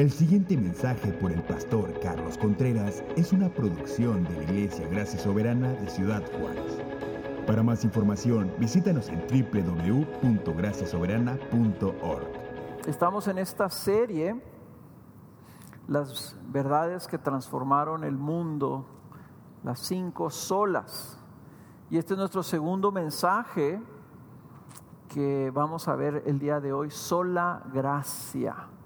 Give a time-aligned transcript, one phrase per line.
[0.00, 5.18] El siguiente mensaje por el pastor Carlos Contreras es una producción de la Iglesia Gracia
[5.18, 6.78] Soberana de Ciudad Juárez.
[7.46, 12.26] Para más información, visítanos en www.graciasoberana.org.
[12.86, 14.42] Estamos en esta serie,
[15.86, 18.86] las verdades que transformaron el mundo,
[19.62, 21.18] las cinco solas.
[21.90, 23.78] Y este es nuestro segundo mensaje
[25.10, 28.79] que vamos a ver el día de hoy, sola gracia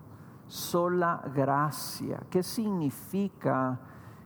[0.47, 2.21] sola gracia.
[2.31, 3.79] ¿Qué significa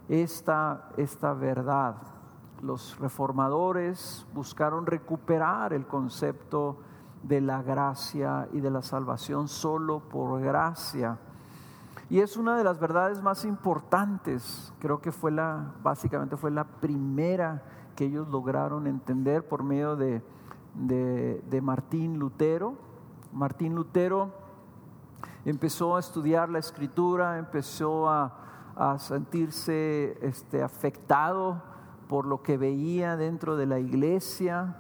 [0.09, 1.97] esta, esta verdad?
[2.63, 6.79] Los reformadores buscaron recuperar el concepto
[7.23, 11.19] de la gracia y de la salvación solo por gracia.
[12.11, 16.65] Y es una de las verdades más importantes, creo que fue la, básicamente fue la
[16.65, 17.63] primera
[17.95, 20.23] que ellos lograron entender por medio de,
[20.75, 22.77] de, de Martín Lutero.
[23.33, 24.33] Martín Lutero
[25.51, 28.45] empezó a estudiar la escritura, empezó a,
[28.99, 31.61] sentirse este, afectado
[32.09, 34.77] por lo que veía dentro de la iglesia.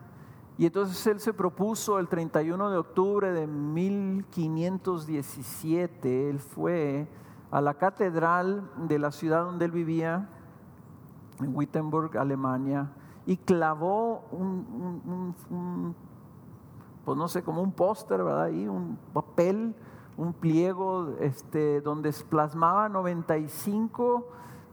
[0.56, 7.08] Y entonces él se propuso el 31 de octubre de 1517, él fue
[7.50, 10.28] a la catedral de la ciudad donde él vivía,
[11.40, 12.92] en Wittenberg, Alemania,
[13.26, 15.96] y clavó un,
[17.04, 18.50] pues no sé, como un póster, ¿verdad?
[18.50, 19.74] Un papel
[20.18, 24.26] un pliego este, donde plasmaba 95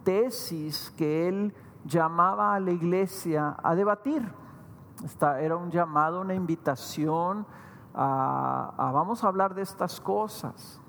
[0.03, 1.53] tesis que él
[1.85, 4.27] llamaba a la iglesia a debatir.
[5.03, 7.45] Esta era un llamado, una invitación
[7.93, 10.81] a, a vamos a hablar de estas cosas.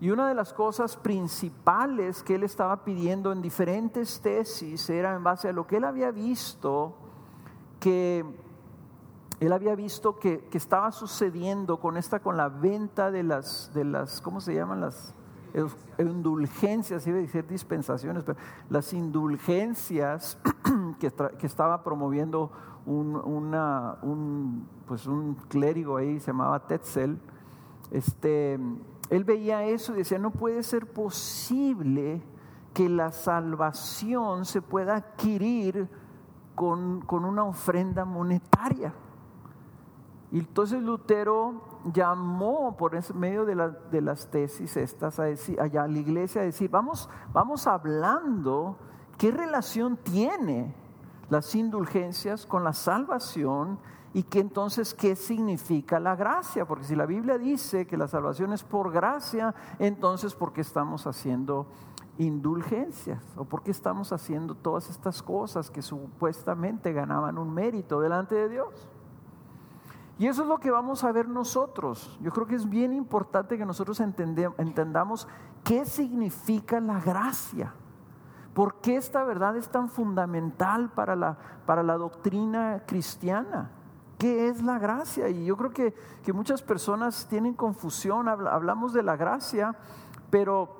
[0.00, 5.22] Y una de las cosas principales que él estaba pidiendo en diferentes tesis era en
[5.22, 6.96] base a lo que él había visto
[7.78, 8.24] que
[9.40, 14.20] él había visto que, estaba sucediendo con esta, con la venta de las, de las
[14.20, 14.82] ¿cómo se llaman?
[14.82, 15.14] Las
[15.98, 18.38] indulgencias, iba a decir dispensaciones, pero
[18.68, 20.38] las indulgencias
[21.00, 22.52] que, estaba promoviendo
[22.84, 27.18] un, un, pues un clérigo ahí, se llamaba Tetzel,
[27.90, 28.60] este,
[29.08, 32.22] él veía eso y decía, no puede ser posible
[32.74, 35.88] que la salvación se pueda adquirir
[36.54, 38.92] con, con una ofrenda monetaria.
[40.32, 46.42] Y entonces Lutero llamó por medio de, las tesis estas a decir, allá la iglesia
[46.42, 48.76] a decir, vamos, vamos hablando
[49.18, 50.74] qué relación tiene
[51.30, 53.78] las indulgencias con la salvación
[54.12, 58.52] y que entonces qué significa la gracia, porque si la Biblia dice que la salvación
[58.52, 61.66] es por gracia, entonces ¿por qué estamos haciendo
[62.18, 63.22] indulgencias?
[63.36, 68.48] ¿O por qué estamos haciendo todas estas cosas que supuestamente ganaban un mérito delante de
[68.48, 68.89] Dios?
[70.20, 72.18] Y eso es lo que vamos a ver nosotros.
[72.20, 75.26] Yo creo que es bien importante que nosotros entendamos
[75.64, 77.72] qué significa la gracia.
[78.52, 83.70] ¿Por qué esta verdad es tan fundamental para la, para la doctrina cristiana?
[84.18, 85.30] ¿Qué es la gracia?
[85.30, 89.74] Y yo creo que, que muchas personas tienen confusión, hablamos de la gracia,
[90.28, 90.79] pero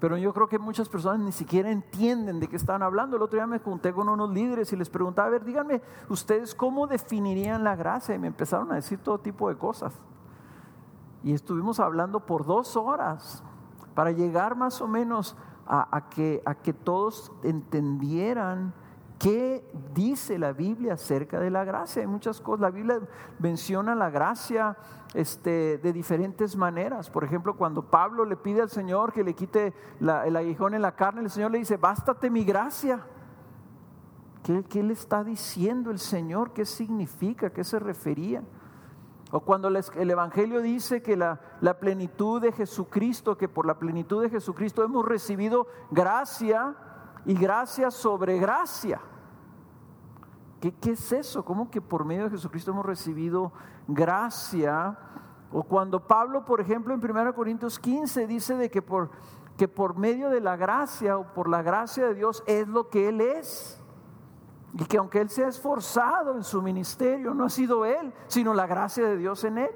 [0.00, 3.16] pero yo creo que muchas personas ni siquiera entienden de qué están hablando.
[3.16, 6.54] El otro día me junté con unos líderes y les preguntaba, a ver, díganme ustedes
[6.54, 8.14] cómo definirían la gracia.
[8.14, 9.94] Y me empezaron a decir todo tipo de cosas.
[11.22, 13.42] Y estuvimos hablando por dos horas
[13.94, 15.36] para llegar más o menos
[15.66, 18.72] a, que, a que todos entendieran
[19.18, 22.02] qué dice la Biblia acerca de la gracia.
[22.02, 22.60] Hay muchas cosas.
[22.60, 23.00] La Biblia
[23.38, 24.76] menciona la gracia
[25.14, 27.10] este, de diferentes maneras.
[27.10, 30.94] Por ejemplo, cuando Pablo le pide al Señor que le quite el aguijón en la
[30.94, 33.04] carne, el Señor le dice, bástate mi gracia.
[34.42, 36.52] ¿Qué, le está diciendo el Señor?
[36.52, 37.50] ¿Qué significa?
[37.50, 38.44] ¿Qué se refería?
[39.32, 44.22] O cuando el Evangelio dice que la, la, plenitud de Jesucristo, que por la plenitud
[44.22, 46.76] de Jesucristo hemos recibido gracia
[47.26, 49.00] y gracia sobre gracia.
[50.60, 51.44] ¿Qué, ¿Qué, es eso?
[51.44, 53.52] ¿Cómo que por medio de Jesucristo hemos recibido
[53.88, 54.96] gracia?
[55.52, 59.10] O cuando Pablo, por ejemplo, en 1 Corintios 15 dice de que por,
[59.56, 63.08] que por medio de la gracia o por la gracia de Dios es lo que
[63.08, 63.82] Él es.
[64.74, 68.54] Y que aunque Él se ha esforzado en su ministerio, no ha sido Él, sino
[68.54, 69.70] la gracia de Dios en Él.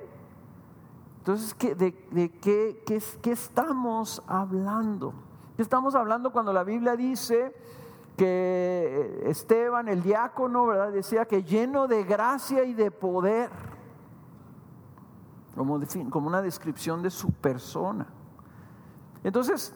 [1.18, 5.29] Entonces, ¿de, de qué, qué, qué estamos hablando?
[5.60, 7.54] ¿Qué estamos hablando cuando la Biblia dice
[8.16, 10.90] que Esteban, el diácono, ¿verdad?
[10.90, 13.50] decía que lleno de gracia y de poder,
[15.54, 18.06] como, una descripción de su persona.
[19.22, 19.74] Entonces,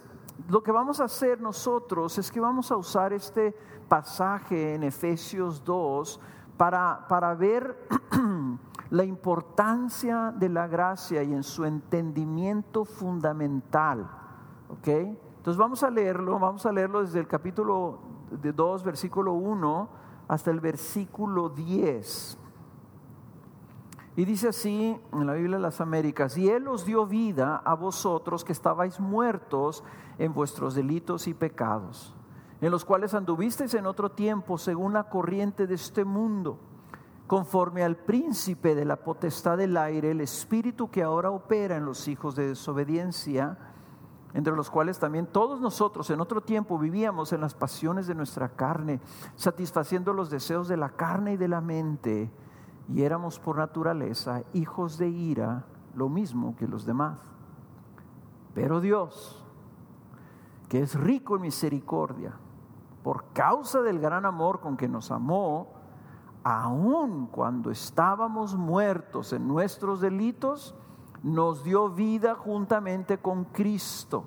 [0.48, 3.54] lo que vamos a hacer nosotros es que vamos a usar este
[3.86, 6.18] pasaje en Efesios 2
[6.56, 7.86] para, para ver
[8.88, 14.08] la importancia de la gracia y en su entendimiento fundamental
[14.68, 14.88] ¿Ok?
[15.44, 17.98] Entonces vamos a leerlo, vamos a leerlo desde el capítulo
[18.30, 19.88] de 2, versículo 1
[20.26, 22.38] hasta el versículo 10.
[24.16, 27.74] Y dice así en la Biblia de las Américas, y Él os dio vida a
[27.74, 29.84] vosotros que estabais muertos
[30.16, 32.14] en vuestros delitos y pecados,
[32.62, 36.58] en los cuales anduvisteis en otro tiempo según la corriente de este mundo,
[37.26, 42.08] conforme al príncipe de la potestad del aire, el espíritu que ahora opera en los
[42.08, 43.73] hijos de desobediencia,
[44.34, 48.50] entre los cuales también todos nosotros en otro tiempo vivíamos en las pasiones de nuestra
[48.50, 49.00] carne,
[49.36, 52.30] satisfaciendo los deseos de la carne y de la mente,
[52.88, 55.64] y éramos por naturaleza hijos de ira,
[55.94, 57.20] lo mismo que los demás.
[58.54, 59.44] Pero Dios,
[60.68, 62.32] que es rico en misericordia,
[63.04, 65.74] por causa del gran amor con que nos amó,
[66.42, 70.74] aun cuando estábamos muertos en nuestros delitos,
[71.24, 74.24] nos dio vida juntamente con Cristo.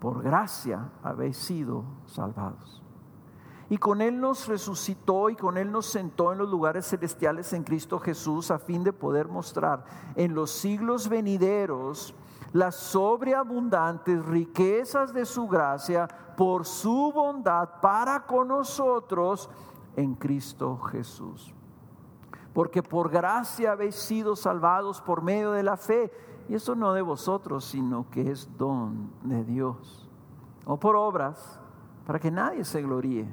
[0.00, 2.82] Por gracia habéis sido salvados.
[3.68, 7.62] Y con Él nos resucitó y con Él nos sentó en los lugares celestiales en
[7.62, 9.84] Cristo Jesús a fin de poder mostrar
[10.16, 12.14] en los siglos venideros
[12.54, 16.08] las sobreabundantes riquezas de su gracia
[16.38, 19.50] por su bondad para con nosotros
[19.94, 21.54] en Cristo Jesús
[22.52, 26.10] porque por gracia habéis sido salvados por medio de la fe.
[26.48, 30.08] Y eso no de vosotros, sino que es don de Dios.
[30.64, 31.60] O por obras,
[32.06, 33.32] para que nadie se gloríe.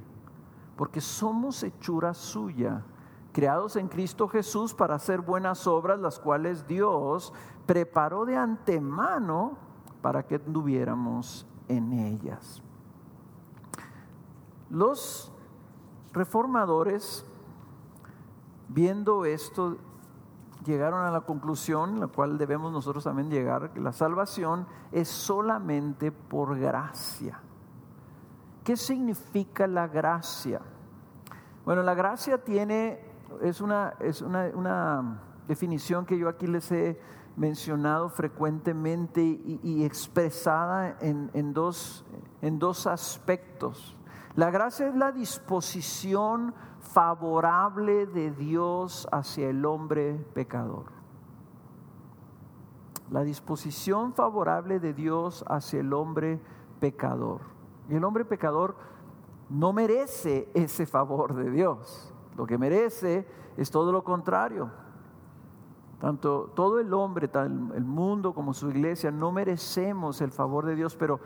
[0.76, 2.84] Porque somos hechura suya,
[3.32, 7.34] creados en Cristo Jesús para hacer buenas obras, las cuales Dios
[7.66, 9.58] preparó de antemano
[10.04, 12.62] para que anduviéramos en ellas.
[14.70, 15.32] Los
[16.14, 17.26] reformadores
[18.70, 19.78] viendo esto,
[20.66, 26.12] llegaron a la conclusión, la cual debemos nosotros también llegar, que la salvación es solamente
[26.12, 27.40] por gracia.
[28.64, 30.62] ¿Qué significa la gracia?
[31.66, 33.00] Bueno, la gracia tiene,
[33.42, 37.00] es una, es una, definición que yo aquí les he
[37.38, 42.04] mencionado frecuentemente y, expresada en, dos,
[42.42, 43.96] en dos aspectos.
[44.38, 50.92] La gracia es la disposición favorable de Dios hacia el hombre pecador.
[53.10, 56.40] La disposición favorable de Dios hacia el hombre
[56.80, 57.42] pecador.
[57.90, 58.76] Y el hombre pecador
[59.50, 62.14] no merece ese favor de Dios.
[62.36, 64.70] Lo que merece es todo lo contrario.
[66.00, 70.96] Tanto todo el hombre, el mundo como su iglesia, no merecemos el favor de Dios,
[70.96, 71.20] pero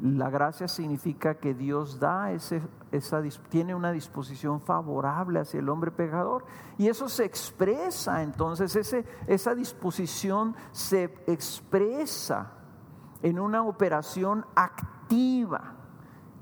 [0.00, 2.62] la gracia significa que Dios da ese,
[2.92, 6.44] esa, tiene una disposición favorable hacia el hombre pecador.
[6.76, 12.52] Y eso se expresa, entonces, ese, esa disposición se expresa
[13.22, 15.74] en una operación activa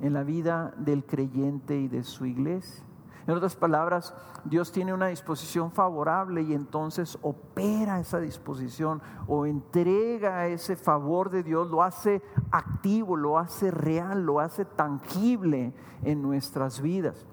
[0.00, 2.85] en la vida del creyente y de su iglesia.
[3.26, 4.14] En otras palabras,
[4.44, 11.42] Dios tiene una disposición favorable y entonces opera esa disposición o entrega ese favor de
[11.42, 17.26] Dios, lo hace activo, lo hace real, lo hace tangible en nuestras vidas.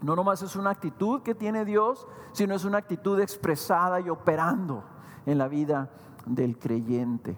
[0.00, 4.84] No nomás es una actitud que tiene Dios, sino es una actitud expresada y operando
[5.26, 5.90] en la vida
[6.26, 7.36] del creyente.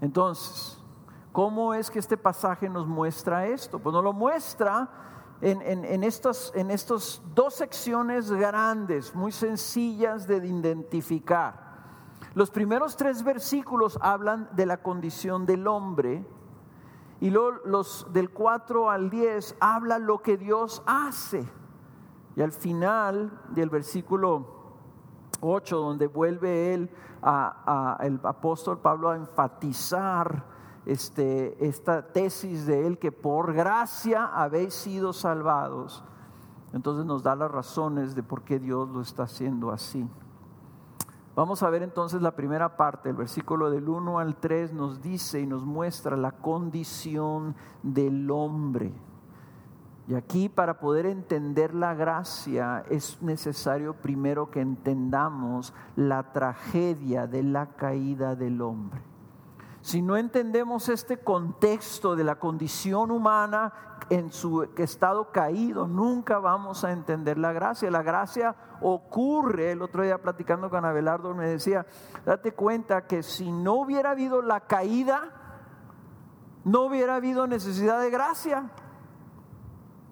[0.00, 0.82] Entonces,
[1.32, 3.78] ¿cómo es que este pasaje nos muestra esto?
[3.78, 4.88] Pues nos lo muestra
[5.40, 11.68] en, en, estos, en estas dos secciones grandes, muy sencillas de identificar.
[12.34, 16.24] Los primeros tres versículos hablan de la condición del hombre
[17.20, 21.44] y luego los del 4 al 10 habla lo que Dios hace.
[22.36, 24.46] Y al final del versículo
[25.40, 26.90] 8, donde vuelve él,
[27.20, 30.44] a, el apóstol Pablo a enfatizar
[30.88, 36.02] este, esta tesis de él que por gracia habéis sido salvados.
[36.72, 40.08] Entonces nos da las razones de por qué Dios lo está haciendo así.
[41.36, 45.40] Vamos a ver entonces la primera parte, el versículo del 1 al 3 nos dice
[45.40, 48.92] y nos muestra la condición del hombre.
[50.08, 57.42] Y aquí para poder entender la gracia es necesario primero que entendamos la tragedia de
[57.42, 59.02] la caída del hombre.
[59.88, 63.72] Si no entendemos este contexto de la condición humana
[64.10, 67.90] en su estado caído, nunca vamos a entender la gracia.
[67.90, 71.86] La gracia ocurre, el otro día platicando con Abelardo me decía,
[72.26, 75.32] date cuenta que si no hubiera habido la caída,
[76.64, 78.70] no hubiera habido necesidad de gracia.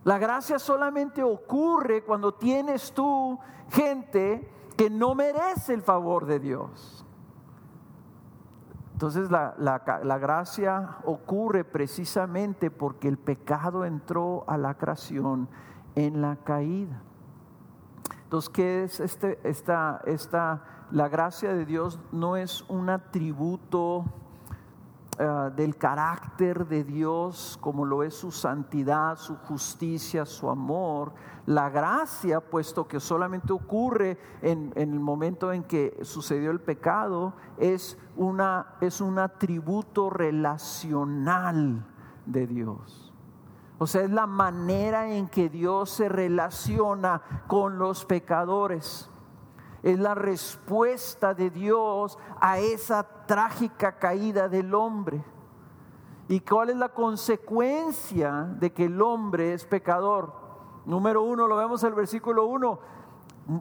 [0.05, 7.06] La gracia solamente ocurre cuando tienes tú gente que no merece el favor de Dios.
[8.97, 15.51] Entonces la, la, gracia ocurre precisamente porque el pecado entró a la creación
[15.97, 17.03] en la caída.
[18.23, 24.07] Entonces, ¿qué es este, esta, esta, la gracia de Dios no es un atributo
[25.19, 31.15] eh, del carácter de Dios, como lo es su santidad, su justicia, su amor.
[31.47, 37.97] La gracia, puesto que solamente ocurre en, el momento en que sucedió el pecado, es,
[38.17, 41.87] una, es un atributo relacional
[42.27, 43.15] de Dios.
[43.79, 49.11] O sea, es la manera en que Dios se relaciona con los pecadores
[49.87, 55.23] es la respuesta de Dios a esa trágica caída del hombre.
[56.27, 60.33] ¿Y cuál es la consecuencia de que el hombre es pecador?
[60.87, 62.81] Número uno, lo vemos en el versículo uno,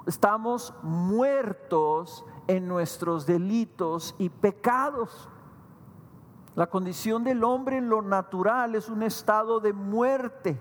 [0.07, 5.29] estamos muertos en nuestros delitos y pecados.
[6.55, 10.59] La condición del hombre en lo natural es un estado de muerte.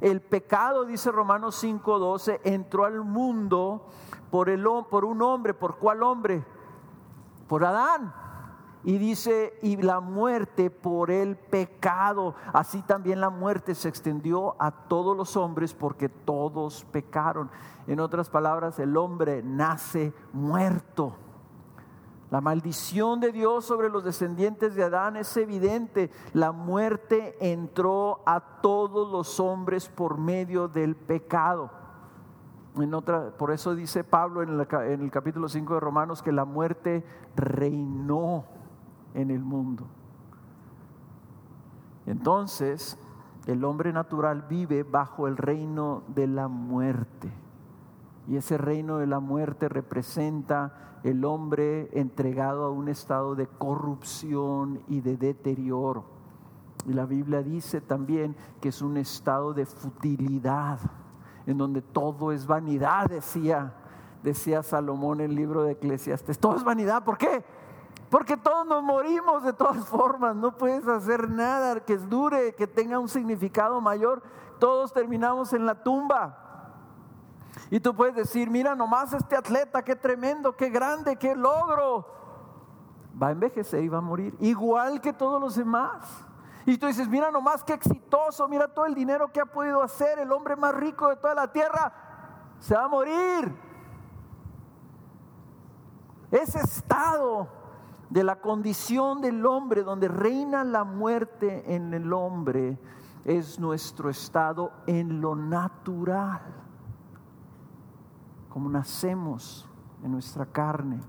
[0.00, 3.86] El pecado, dice Romanos 5:12, entró al mundo
[4.30, 6.44] por, el, por un hombre, ¿por cuál hombre?
[7.48, 8.14] Por Adán.
[8.82, 12.34] Y dice, y la muerte por el pecado.
[12.54, 17.50] Así también la muerte se extendió a todos los hombres porque todos pecaron.
[17.86, 21.14] En otras palabras, el hombre nace muerto.
[22.30, 26.10] La maldición de Dios sobre los descendientes de Adán es evidente.
[26.32, 31.70] La muerte entró a todos los hombres por medio del pecado.
[32.76, 36.44] En otra, por eso dice Pablo en en el capítulo 5 de Romanos que la
[36.44, 38.44] muerte reinó
[39.14, 39.86] en el mundo.
[42.06, 42.96] Entonces,
[43.46, 47.32] el hombre natural vive bajo el reino de la muerte.
[48.28, 54.82] Y ese reino de la muerte representa el hombre entregado a un estado de corrupción
[54.88, 56.04] y de deterioro.
[56.86, 60.78] Y la Biblia dice también que es un estado de futilidad
[61.46, 63.74] en donde todo es vanidad, decía,
[64.22, 66.38] decía Salomón en el libro de Eclesiastes.
[66.38, 67.44] Todo es vanidad, ¿por qué?
[68.10, 72.98] Porque todos nos morimos de todas formas, no puedes hacer nada que dure, que tenga
[72.98, 74.22] un significado mayor.
[74.58, 76.39] Todos terminamos en la tumba.
[77.70, 82.06] Y tú puedes decir, mira nomás este atleta, qué tremendo, qué grande, qué logro.
[83.20, 86.26] Va a envejecer y va a morir, igual que todos los demás.
[86.66, 90.18] Y tú dices, mira nomás qué exitoso, mira todo el dinero que ha podido hacer,
[90.18, 91.92] el hombre más rico de toda la tierra,
[92.58, 93.54] se va a morir.
[96.30, 97.48] Ese estado
[98.08, 102.78] de la condición del hombre, donde reina la muerte en el hombre,
[103.24, 106.42] es nuestro estado en lo natural,
[108.50, 109.66] como nacemos
[110.04, 111.00] en nuestra carne.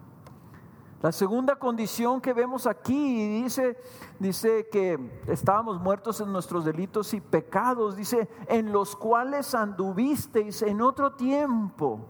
[1.02, 3.76] La segunda condición que vemos aquí dice,
[4.20, 10.80] dice que estábamos muertos en nuestros delitos y pecados, dice, en los cuales anduvisteis en
[10.80, 12.06] otro tiempo.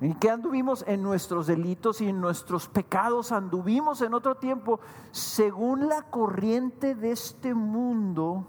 [0.00, 0.84] ¿En qué anduvimos?
[0.88, 4.80] En nuestros delitos y en nuestros pecados anduvimos en otro tiempo,
[5.10, 8.46] según la corriente de este mundo,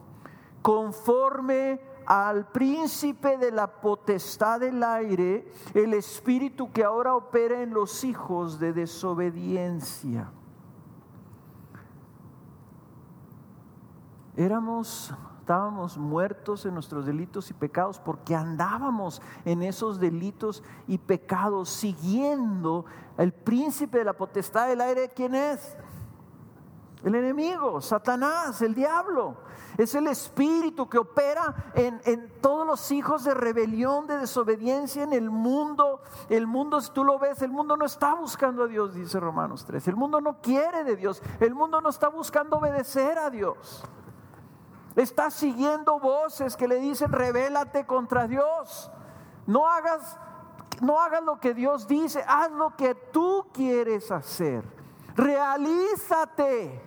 [0.62, 8.04] conforme al príncipe de la potestad del aire, el espíritu que ahora opera en los
[8.04, 10.32] hijos de desobediencia.
[14.38, 21.70] Éramos, estábamos muertos en nuestros delitos y pecados porque andábamos en esos delitos y pecados
[21.70, 22.86] siguiendo
[23.18, 25.78] el príncipe de la potestad del aire, ¿quién es?
[27.04, 29.38] El enemigo, Satanás, el diablo.
[29.78, 35.30] Es el espíritu que opera en, todos los hijos de rebelión, de desobediencia en el
[35.30, 36.02] mundo.
[36.30, 39.66] El mundo, si tú lo ves, el mundo no está buscando a Dios, dice Romanos
[39.66, 39.88] 3.
[39.90, 41.22] El mundo no quiere de Dios.
[41.40, 43.84] El mundo no está buscando obedecer a Dios.
[44.96, 48.90] Está siguiendo voces que le dicen, revélate contra Dios.
[49.46, 50.18] No hagas,
[50.82, 54.64] no hagas lo que Dios dice, haz lo que tú quieres hacer.
[55.16, 56.85] Realízate.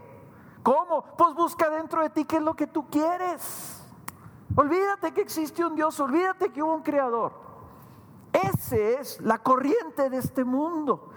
[0.69, 1.03] ¿Cómo?
[1.17, 3.83] Pues busca dentro de ti qué es lo que tú quieres.
[4.55, 7.33] Olvídate que existe un Dios, olvídate que hubo un creador.
[8.35, 11.09] Esa es la corriente de este mundo.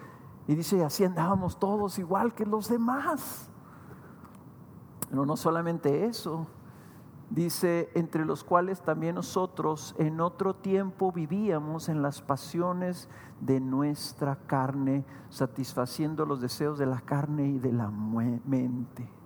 [0.47, 3.49] Y dice, así andábamos todos igual que los demás.
[5.09, 6.47] Pero no solamente eso,
[7.29, 13.09] dice, entre los cuales también nosotros en otro tiempo vivíamos en las pasiones
[13.41, 19.20] de nuestra carne, satisfaciendo los deseos de la carne y de la mente.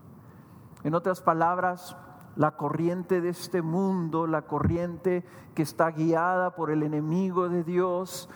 [0.86, 1.98] En otras palabras,
[2.36, 5.26] la corriente de este mundo, la corriente
[5.56, 8.30] que está guiada por el enemigo de Dios,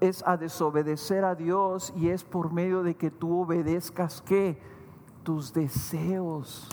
[0.00, 4.58] es a desobedecer a Dios y es por medio de que tú obedezcas qué?
[5.22, 6.66] tus deseos,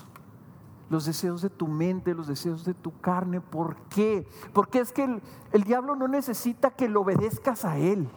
[0.90, 3.42] los deseos de tu mente, los deseos de tu carne.
[3.42, 4.26] ¿Por qué?
[4.54, 8.08] Porque es que el, el diablo no necesita que lo obedezcas a él.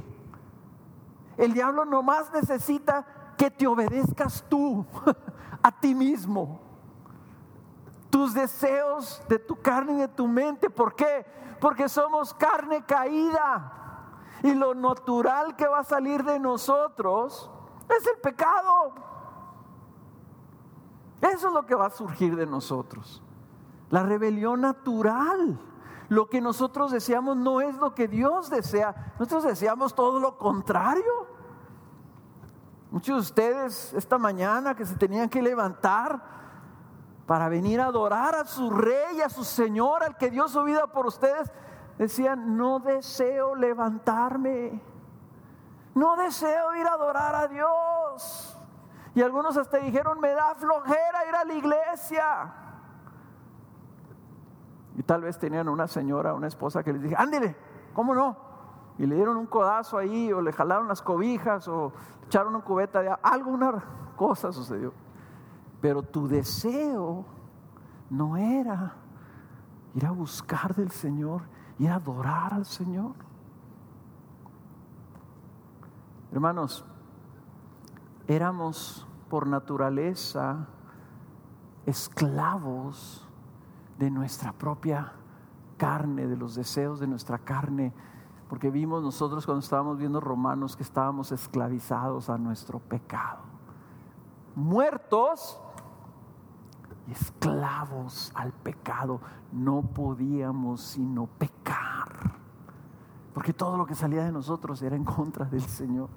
[1.36, 4.86] El diablo nomás necesita que te obedezcas tú,
[5.60, 6.69] a ti mismo.
[8.10, 10.68] Tus deseos de tu carne y de tu mente.
[10.68, 11.24] ¿Por qué?
[11.60, 13.72] Porque somos carne caída.
[14.42, 17.50] Y lo natural que va a salir de nosotros
[17.88, 18.94] es el pecado.
[21.20, 23.22] Eso es lo que va a surgir de nosotros.
[23.90, 25.60] La rebelión natural.
[26.08, 29.14] Lo que nosotros deseamos no es lo que Dios desea.
[29.18, 31.28] Nosotros deseamos todo lo contrario.
[32.90, 36.39] Muchos de ustedes esta mañana que se tenían que levantar
[37.30, 40.88] para venir a adorar a su rey, a su Señor, al que dio su vida
[40.88, 41.48] por ustedes,
[41.96, 44.82] decían, no deseo levantarme,
[45.94, 48.58] no deseo ir a adorar a Dios.
[49.14, 52.54] Y algunos hasta dijeron, me da flojera ir a la iglesia.
[54.96, 57.54] Y tal vez tenían una señora, una esposa que les dije, ándele,
[57.94, 58.36] ¿cómo no?
[58.98, 61.92] Y le dieron un codazo ahí, o le jalaron las cobijas, o
[62.26, 63.84] echaron una cubeta de alguna
[64.16, 64.92] cosa sucedió.
[65.80, 67.24] Pero tu deseo
[68.10, 68.94] no era
[69.94, 71.42] ir a buscar del Señor,
[71.78, 73.14] ir a adorar al Señor.
[76.32, 76.84] Hermanos,
[78.28, 80.68] éramos por naturaleza
[81.86, 83.26] esclavos
[83.98, 85.12] de nuestra propia
[85.76, 87.92] carne, de los deseos de nuestra carne,
[88.48, 93.38] porque vimos nosotros cuando estábamos viendo Romanos que estábamos esclavizados a nuestro pecado.
[94.54, 95.60] Muertos
[97.08, 99.20] esclavos al pecado,
[99.52, 102.36] no podíamos sino pecar,
[103.34, 106.08] porque todo lo que salía de nosotros era en contra del Señor.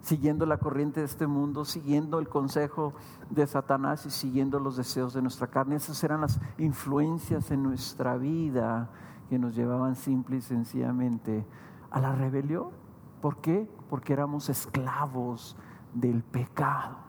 [0.00, 2.92] Siguiendo la corriente de este mundo, siguiendo el consejo
[3.30, 5.76] de Satanás y siguiendo los deseos de nuestra carne.
[5.76, 8.90] Esas eran las influencias en nuestra vida
[9.30, 11.46] que nos llevaban simple y sencillamente
[11.90, 12.68] a la rebelión.
[13.22, 13.66] ¿Por qué?
[13.88, 15.56] Porque éramos esclavos
[15.94, 17.03] del pecado.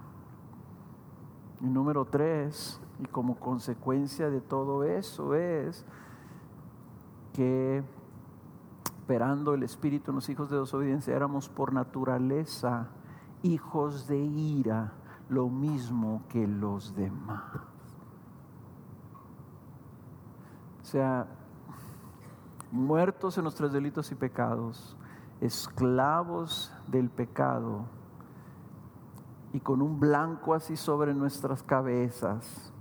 [1.61, 5.85] Y número tres, y como consecuencia de todo eso es
[7.33, 7.83] que
[8.99, 12.87] esperando el Espíritu en los hijos de desobediencia éramos por naturaleza
[13.43, 14.93] hijos de ira,
[15.29, 17.43] lo mismo que los demás.
[20.81, 21.27] O sea,
[22.71, 24.97] muertos en nuestros delitos y pecados,
[25.41, 27.85] esclavos del pecado,
[29.55, 32.73] y con un blanco así sobre nuestras cabezas,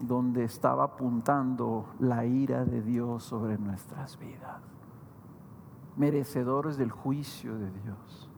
[0.00, 4.62] donde estaba apuntando la ira de Dios sobre nuestras vidas.
[5.98, 8.30] Merecedores del juicio de Dios,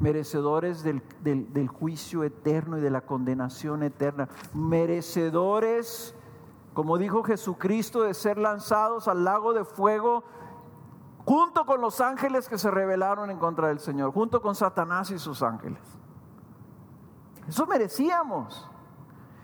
[0.00, 6.14] merecedores del, del juicio eterno y de la condenación eterna, merecedores,
[6.72, 10.24] como dijo Jesucristo, de ser lanzados al lago de fuego
[11.26, 15.18] junto con los ángeles que se rebelaron en contra del Señor, junto con Satanás y
[15.18, 15.98] sus ángeles.
[17.52, 18.66] Eso merecíamos.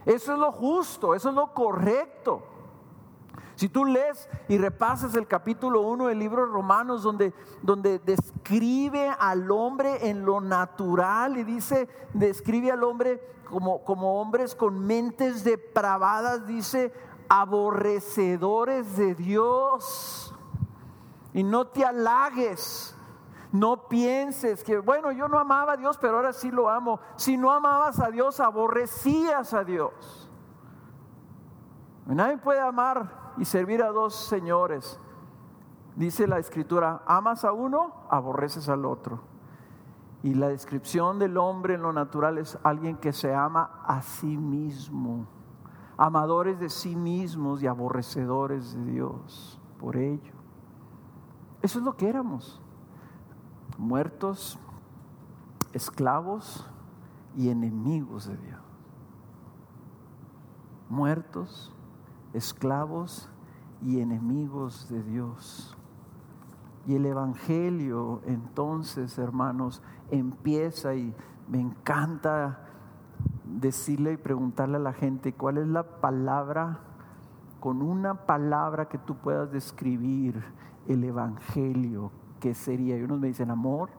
[0.06, 2.42] Eso es lo justo, eso es lo correcto.
[3.54, 9.10] Si tú lees y repasas el capítulo 1 del libro de Romanos, donde, donde describe
[9.18, 15.44] al hombre en lo natural y dice, describe al hombre como, como hombres con mentes
[15.44, 16.94] depravadas, dice,
[17.28, 20.34] aborrecedores de Dios.
[21.34, 22.96] Y no te halagues
[23.52, 27.00] no pienses que, bueno, yo no amaba a Dios, pero ahora sí lo amo.
[27.16, 30.28] Si no amabas a Dios, aborrecías a Dios.
[32.06, 35.00] Nadie puede amar y servir a dos señores.
[35.96, 39.20] Dice la escritura, amas a uno, aborreces al otro.
[40.22, 44.36] Y la descripción del hombre en lo natural es alguien que se ama a sí
[44.36, 45.26] mismo,
[45.96, 50.32] amadores de sí mismos y aborrecedores de Dios por ello.
[51.62, 52.60] Eso es lo que éramos
[53.76, 54.58] muertos,
[55.72, 56.66] esclavos
[57.36, 58.60] y enemigos de Dios.
[60.88, 61.74] Muertos,
[62.32, 63.30] esclavos
[63.82, 65.76] y enemigos de Dios.
[66.86, 71.14] Y el Evangelio entonces, hermanos, empieza y
[71.48, 72.60] me encanta
[73.44, 76.80] decirle y preguntarle a la gente cuál es la palabra,
[77.60, 80.42] con una palabra que tú puedas describir
[80.86, 82.96] el Evangelio qué sería.
[82.96, 83.90] Y unos me dicen amor,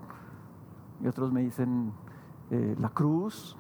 [1.02, 1.94] y otros me dicen
[2.52, 3.56] eh, la cruz.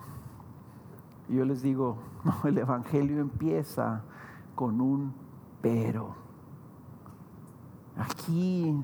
[1.27, 4.03] Y yo les digo, no, el Evangelio empieza
[4.55, 5.13] con un
[5.61, 6.15] pero.
[7.97, 8.75] Aquí,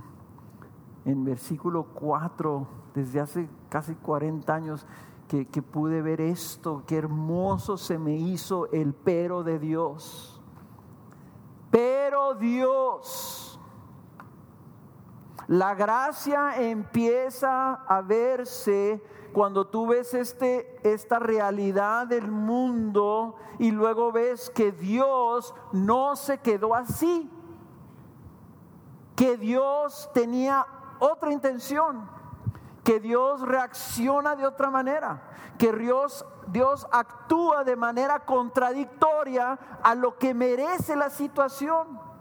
[1.06, 4.86] en versículo 4, desde hace casi 40 años,
[5.28, 10.42] que, que pude ver esto, qué hermoso se me hizo el pero de Dios.
[11.72, 13.45] Pero Dios,
[15.48, 24.12] la gracia empieza a verse cuando tú ves este, esta realidad del mundo y luego
[24.12, 27.30] ves que Dios no se quedó así,
[29.16, 30.66] que Dios tenía
[31.00, 32.10] otra intención,
[32.84, 35.22] que Dios reacciona de otra manera,
[35.60, 42.15] que Dios, Dios actúa de manera contradictoria a lo que merece la situación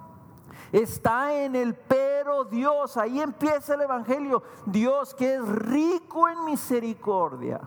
[0.82, 2.96] está en el pero Dios.
[2.96, 4.42] Ahí empieza el Evangelio.
[4.66, 7.60] Dios que es rico en misericordia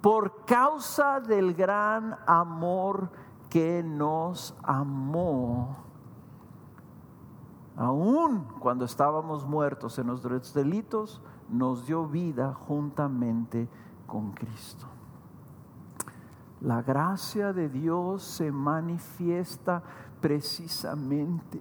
[0.00, 3.10] por causa del gran amor
[3.48, 5.76] que nos amó.
[7.76, 13.68] Aún cuando estábamos muertos en nuestros delitos, nos dio vida juntamente
[14.06, 14.86] con Cristo.
[16.60, 19.82] La gracia de Dios se manifiesta
[20.20, 21.60] precisamente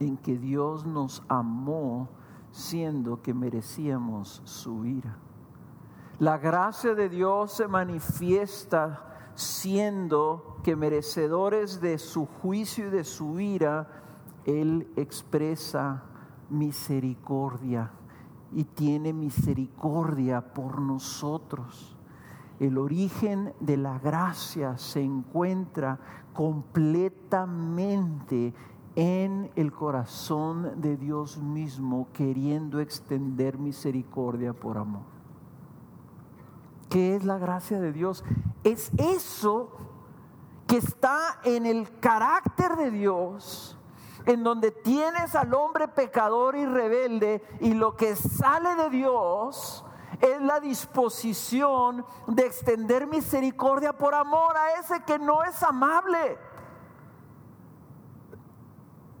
[0.00, 2.08] en que Dios nos amó
[2.50, 5.16] siendo que merecíamos su ira.
[6.18, 13.40] La gracia de Dios se manifiesta siendo que merecedores de su juicio y de su
[13.40, 13.88] ira,
[14.44, 16.02] Él expresa
[16.50, 17.90] misericordia
[18.52, 21.96] y tiene misericordia por nosotros.
[22.58, 25.98] El origen de la gracia se encuentra
[26.34, 28.52] completamente
[28.96, 35.02] en el corazón de Dios mismo, queriendo extender misericordia por amor.
[36.88, 38.24] ¿Qué es la gracia de Dios?
[38.64, 39.72] Es eso
[40.66, 43.78] que está en el carácter de Dios,
[44.26, 49.84] en donde tienes al hombre pecador y rebelde y lo que sale de Dios
[50.20, 56.38] es la disposición de extender misericordia por amor a ese que no es amable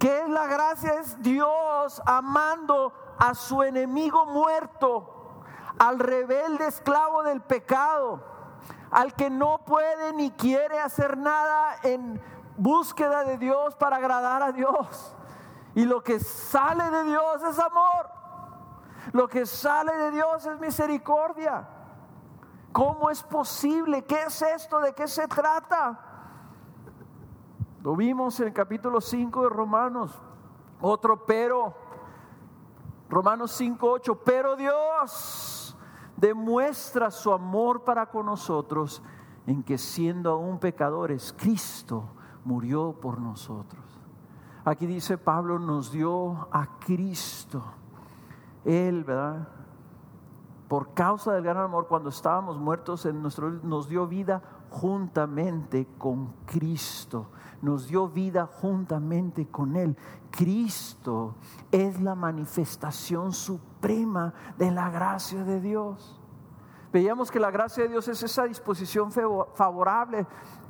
[0.00, 0.94] ¿Qué es la gracia?
[0.94, 5.42] Es Dios amando a su enemigo muerto,
[5.78, 8.24] al rebelde esclavo del pecado,
[8.90, 12.18] al que no puede ni quiere hacer nada en
[12.56, 15.14] búsqueda de Dios para agradar a Dios.
[15.74, 18.10] Y lo que sale de Dios es amor.
[19.12, 21.68] Lo que sale de Dios es misericordia.
[22.72, 24.02] ¿Cómo es posible?
[24.06, 24.80] ¿Qué es esto?
[24.80, 26.09] ¿De qué se trata?
[27.82, 30.20] Lo vimos en el capítulo 5 de Romanos.
[30.80, 31.74] Otro pero.
[33.08, 34.20] Romanos 5, 8.
[34.24, 35.76] Pero Dios
[36.16, 39.02] demuestra su amor para con nosotros
[39.46, 42.04] en que siendo aún pecadores, Cristo
[42.44, 43.82] murió por nosotros.
[44.64, 47.62] Aquí dice Pablo, nos dio a Cristo.
[48.64, 49.48] Él, ¿verdad?
[50.68, 56.32] Por causa del gran amor, cuando estábamos muertos, en nuestro, nos dio vida juntamente con
[56.46, 57.26] Cristo
[57.62, 59.96] nos dio vida juntamente con Él.
[60.30, 61.34] Cristo
[61.70, 66.16] es la manifestación suprema de la gracia de Dios.
[66.92, 70.26] Veíamos que la gracia de Dios es esa disposición favorable,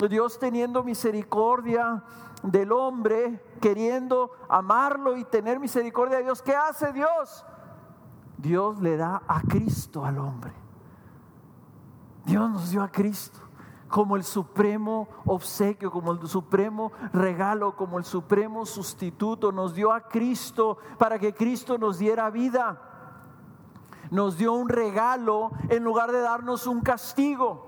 [0.09, 2.03] Dios teniendo misericordia
[2.43, 6.43] del hombre, queriendo amarlo y tener misericordia de Dios.
[6.43, 7.47] ¿Qué hace Dios?
[8.37, 10.53] Dios le da a Cristo al hombre.
[12.27, 13.50] Dios nos dio a Cristo
[13.90, 19.53] como el supremo obsequio, como el supremo regalo, como el supremo sustituto.
[19.53, 22.81] Nos dio a Cristo para que Cristo nos diera vida.
[24.11, 27.66] Nos dio un regalo en lugar de darnos un castigo.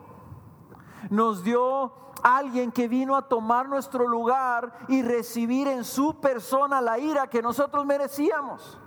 [1.10, 6.98] Nos dio alguien que vino a tomar nuestro lugar y recibir en su persona la
[6.98, 8.78] ira que nosotros merecíamos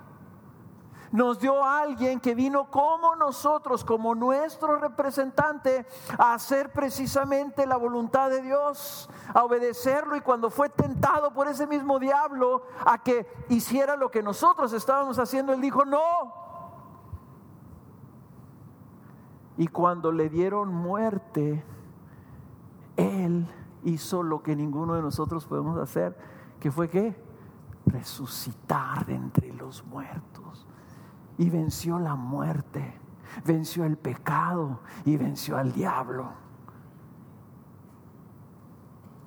[1.16, 5.86] nos dio a alguien que vino como nosotros, como nuestro representante,
[6.18, 11.68] a hacer precisamente la voluntad de Dios, a obedecerlo y cuando fue tentado por ese
[11.68, 16.34] mismo diablo a que hiciera lo que nosotros estábamos haciendo, él dijo, no.
[19.58, 21.64] Y cuando le dieron muerte,
[22.98, 23.50] él
[23.86, 26.18] hizo lo que ninguno de nosotros podemos hacer,
[26.60, 27.16] que fue que
[27.86, 30.65] resucitar de entre los muertos
[31.38, 33.00] y venció la muerte,
[33.46, 36.30] venció el pecado y venció al diablo.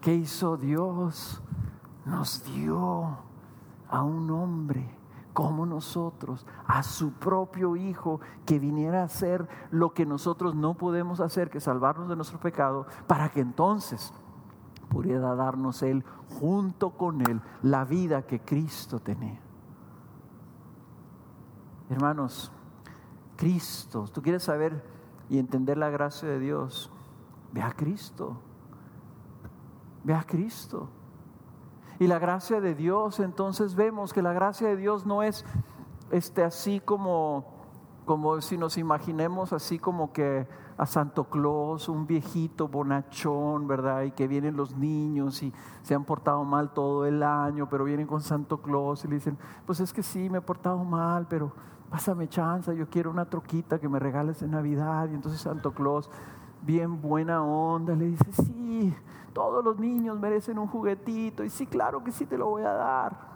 [0.01, 1.43] ¿Qué hizo Dios?
[2.05, 3.19] Nos dio
[3.89, 4.99] a un hombre
[5.33, 11.21] como nosotros, a su propio Hijo, que viniera a hacer lo que nosotros no podemos
[11.21, 14.13] hacer, que salvarnos de nuestro pecado, para que entonces
[14.89, 16.05] pudiera darnos Él,
[16.41, 19.41] junto con Él, la vida que Cristo tenía.
[21.91, 22.53] Hermanos,
[23.37, 24.05] Cristo.
[24.13, 24.85] Tú quieres saber
[25.31, 26.91] y entender la gracia de Dios.
[27.53, 28.37] Ve a Cristo.
[30.05, 30.89] Ve a Cristo.
[31.99, 35.45] Y la gracia de Dios, entonces vemos que la gracia de Dios no es
[36.11, 37.47] este, así como,
[38.05, 40.47] como si nos imaginemos así como que
[40.77, 44.03] a Santo Claus, un viejito bonachón, ¿verdad?
[44.03, 48.07] Y que vienen los niños y se han portado mal todo el año, pero vienen
[48.07, 51.53] con Santo Claus y le dicen, pues es que sí, me he portado mal, pero
[51.91, 55.09] pásame chance, yo quiero una troquita que me regales en Navidad.
[55.11, 56.11] Y entonces Santo Claus,
[56.63, 58.95] bien buena onda, le dice, sí,
[59.33, 62.73] todos los niños merecen un juguetito y sí, claro que sí te lo voy a
[62.73, 63.29] dar.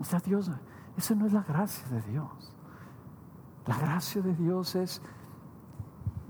[0.00, 0.50] O sea, Dios,
[0.96, 2.54] esa no es la gracia de Dios.
[3.66, 5.02] La gracia de Dios es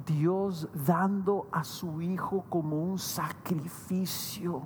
[0.06, 4.62] Dios dando a su Hijo como un sacrificio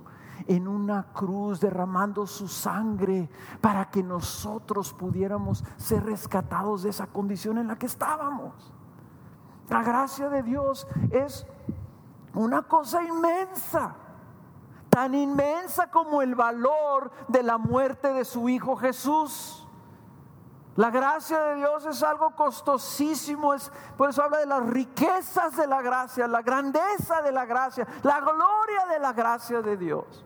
[0.46, 3.28] en una cruz, derramando su sangre
[3.60, 8.72] para que nosotros pudiéramos ser rescatados de esa condición en la que estábamos.
[9.68, 11.46] La gracia de Dios es
[12.34, 13.94] una cosa inmensa,
[14.88, 19.66] tan inmensa como el valor de la muerte de su Hijo Jesús.
[20.76, 25.66] La gracia de Dios es algo costosísimo, es, por eso habla de las riquezas de
[25.66, 30.24] la gracia, la grandeza de la gracia, la gloria de la gracia de Dios.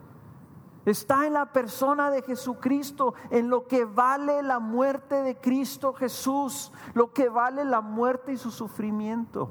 [0.85, 6.71] Está en la persona de Jesucristo, en lo que vale la muerte de Cristo Jesús,
[6.93, 9.49] lo que vale la muerte y su sufrimiento.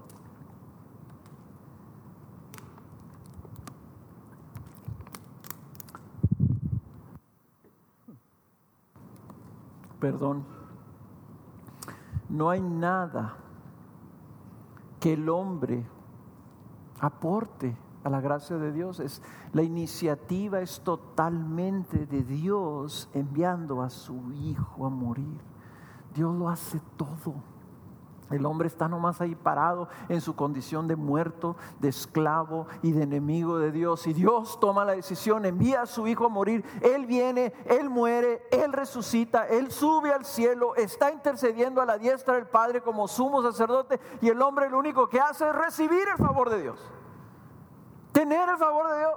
[9.98, 10.44] Perdón.
[12.28, 13.36] No hay nada
[15.00, 15.84] que el hombre
[17.00, 19.00] aporte a la gracia de Dios.
[19.00, 19.20] Es,
[19.52, 25.40] la iniciativa es totalmente de Dios enviando a su Hijo a morir.
[26.14, 27.34] Dios lo hace todo.
[28.30, 33.02] El hombre está nomás ahí parado en su condición de muerto, de esclavo y de
[33.02, 34.06] enemigo de Dios.
[34.06, 36.64] Y Dios toma la decisión, envía a su hijo a morir.
[36.80, 42.34] Él viene, Él muere, Él resucita, Él sube al cielo, está intercediendo a la diestra
[42.34, 44.00] del Padre como sumo sacerdote.
[44.20, 46.80] Y el hombre lo único que hace es recibir el favor de Dios.
[48.14, 49.14] Tener el favor de Dios.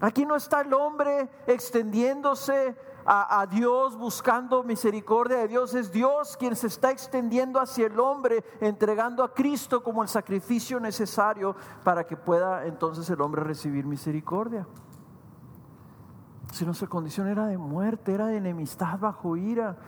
[0.00, 2.76] Aquí no está el hombre extendiéndose
[3.06, 5.72] a, Dios, buscando misericordia de Dios.
[5.72, 10.78] Es Dios quien se está extendiendo hacia el hombre, entregando a Cristo como el sacrificio
[10.78, 14.66] necesario para que pueda entonces el hombre recibir misericordia.
[16.52, 19.78] Si nuestra condición era de muerte, era de enemistad bajo ira,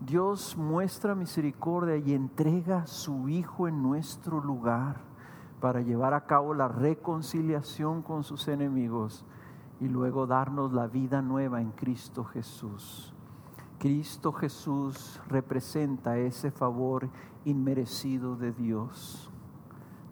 [0.00, 5.13] Dios muestra misericordia y entrega su Hijo en nuestro lugar
[5.64, 9.24] para llevar a cabo la reconciliación con sus enemigos
[9.80, 13.14] y luego darnos la vida nueva en Cristo Jesús.
[13.78, 17.08] Cristo Jesús representa ese favor
[17.46, 19.30] inmerecido de Dios.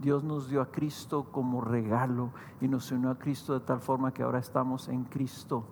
[0.00, 2.30] Dios nos dio a Cristo como regalo
[2.62, 5.66] y nos unió a Cristo de tal forma que ahora estamos en Cristo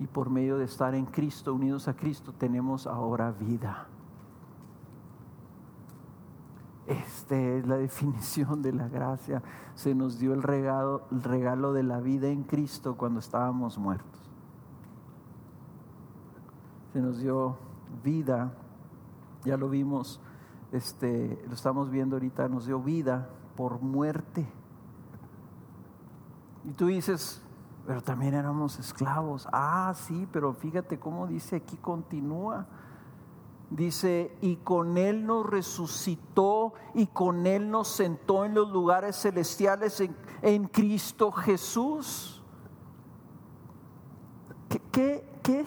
[0.00, 3.86] y por medio de estar en Cristo, unidos a Cristo, tenemos ahora vida.
[6.90, 9.42] Esta es la definición de la gracia.
[9.74, 14.20] Se nos dio el regalo, el regalo de la vida en Cristo cuando estábamos muertos.
[16.92, 17.56] Se nos dio
[18.02, 18.52] vida,
[19.44, 20.20] ya lo vimos,
[20.72, 24.48] este, lo estamos viendo ahorita, nos dio vida por muerte.
[26.64, 27.40] Y tú dices,
[27.86, 29.46] pero también éramos esclavos.
[29.52, 32.66] Ah, sí, pero fíjate cómo dice aquí, continúa
[33.70, 40.02] Dice, y con Él nos resucitó y con Él nos sentó en los lugares celestiales
[40.42, 42.42] en, Cristo Jesús.
[44.68, 45.64] ¿Qué, qué,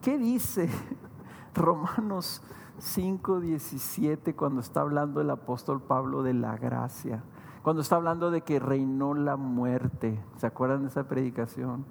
[0.00, 0.70] qué, dice
[1.54, 2.42] Romanos
[2.78, 7.24] 5, 17 cuando está hablando el apóstol Pablo de la gracia?
[7.64, 10.22] Cuando está hablando de que reinó la muerte.
[10.36, 11.84] ¿Se acuerdan de esa predicación?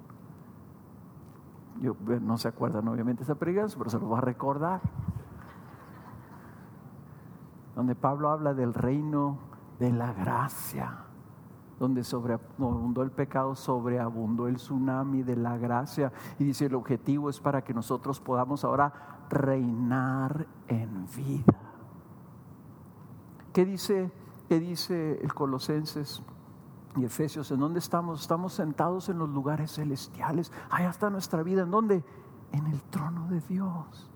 [1.82, 4.80] Yo, no se acuerdan obviamente esa predicación, pero se lo va a recordar
[7.74, 9.38] donde Pablo habla del reino
[9.78, 10.98] de la gracia,
[11.78, 16.12] donde sobreabundó el pecado, sobreabundó el tsunami de la gracia.
[16.38, 18.92] Y dice, el objetivo es para que nosotros podamos ahora
[19.30, 21.58] reinar en vida.
[23.52, 24.12] ¿Qué dice,
[24.48, 26.22] qué dice el Colosenses?
[26.96, 28.20] y Efesios, ¿en dónde estamos?
[28.20, 30.52] Estamos sentados en los lugares celestiales.
[30.70, 31.62] Allá está nuestra vida.
[31.62, 32.04] ¿En dónde?
[32.52, 34.11] En el trono de Dios.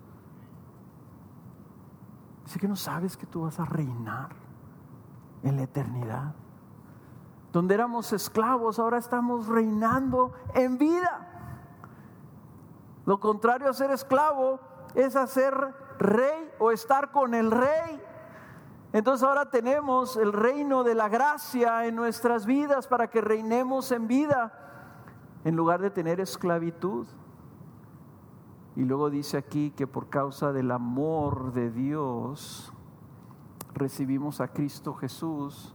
[2.47, 4.29] Dice que no sabes que tú vas a reinar
[5.43, 6.33] en la eternidad.
[7.51, 11.27] Donde éramos esclavos, ahora estamos reinando en vida.
[13.05, 14.61] Lo contrario a ser esclavo
[14.95, 15.53] es hacer
[15.99, 18.01] rey o estar con el rey.
[18.93, 24.07] Entonces ahora tenemos el reino de la gracia en nuestras vidas para que reinemos en
[24.07, 24.53] vida
[25.43, 27.07] en lugar de tener esclavitud.
[28.77, 32.71] Y luego dice aquí que por causa del amor de Dios
[33.73, 35.73] recibimos a Cristo Jesús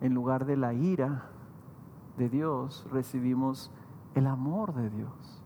[0.00, 1.28] en lugar de la ira
[2.16, 3.70] de Dios, recibimos
[4.14, 5.44] el amor de Dios.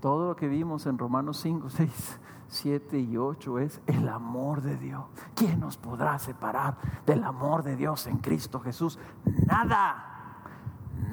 [0.00, 4.76] Todo lo que vimos en Romanos 5, 6, 7 y 8 es el amor de
[4.76, 5.04] Dios.
[5.34, 9.00] ¿Quién nos podrá separar del amor de Dios en Cristo Jesús?
[9.48, 10.44] Nada,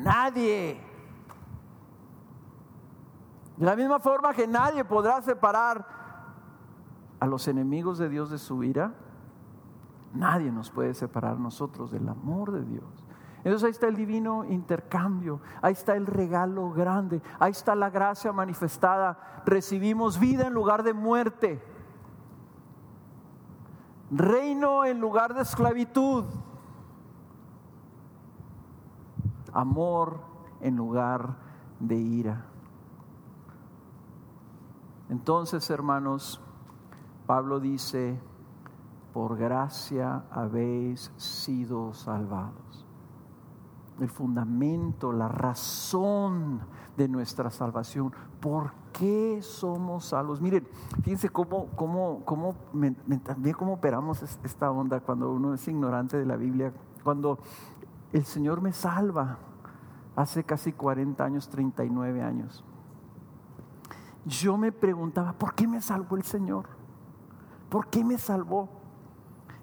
[0.03, 0.94] nadie.
[3.57, 5.85] De la misma forma que nadie podrá separar
[7.19, 8.93] a los enemigos de Dios de su ira,
[10.13, 13.05] nadie nos puede separar nosotros del amor de Dios.
[13.37, 18.33] Entonces ahí está el divino intercambio, ahí está el regalo grande, ahí está la gracia
[18.33, 19.43] manifestada.
[19.45, 21.63] Recibimos vida en lugar de muerte,
[24.09, 26.25] reino en lugar de esclavitud,
[29.53, 30.19] amor
[30.59, 31.35] en lugar
[31.79, 32.45] de ira.
[35.09, 36.41] Entonces, hermanos,
[37.27, 38.19] Pablo dice,
[39.13, 42.85] por gracia habéis sido salvados.
[43.99, 46.61] El fundamento, la razón
[46.97, 48.11] de nuestra salvación.
[48.41, 50.41] ¿Por qué somos salvos?
[50.41, 50.67] Miren,
[51.01, 52.55] fíjense cómo, cómo, cómo,
[53.23, 56.73] también cómo operamos esta onda cuando uno es ignorante de la Biblia.
[57.03, 57.39] Cuando
[58.11, 59.37] el Señor me salva,
[60.15, 62.65] hace casi 40 años, 39 años
[64.25, 66.65] yo me preguntaba, ¿por qué me salvó el Señor?
[67.69, 68.69] ¿Por qué me salvó?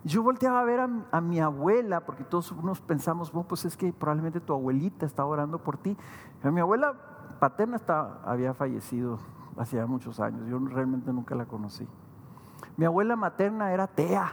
[0.04, 4.40] Yo volteaba a ver a, mi abuela, porque todos nos pensamos, pues es que probablemente
[4.40, 5.96] tu abuelita está orando por ti.
[6.42, 6.94] mi abuela
[7.38, 7.80] paterna
[8.24, 9.18] había fallecido
[9.56, 11.86] hacía muchos años, yo realmente nunca la conocí.
[12.76, 14.32] Mi abuela materna era tea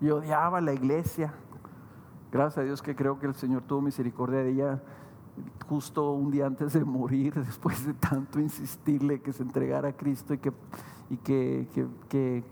[0.00, 1.34] y odiaba la iglesia.
[2.32, 4.82] Gracias a Dios que creo que el Señor tuvo misericordia de ella
[5.68, 10.34] justo un día antes de morir, después de tanto insistirle que se entregara a Cristo
[10.34, 10.52] y que,
[11.10, 11.68] y que,
[12.08, 12.44] que,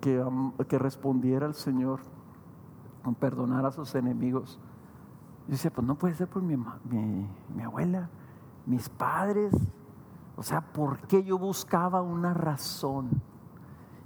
[0.00, 2.00] que, respondiera al Señor,
[3.18, 4.58] perdonar a sus enemigos.
[5.46, 8.08] Yo decía, pues no puede ser por mi, mi, abuela,
[8.66, 9.54] mis padres.
[10.36, 13.22] O sea, ¿por qué yo buscaba una razón?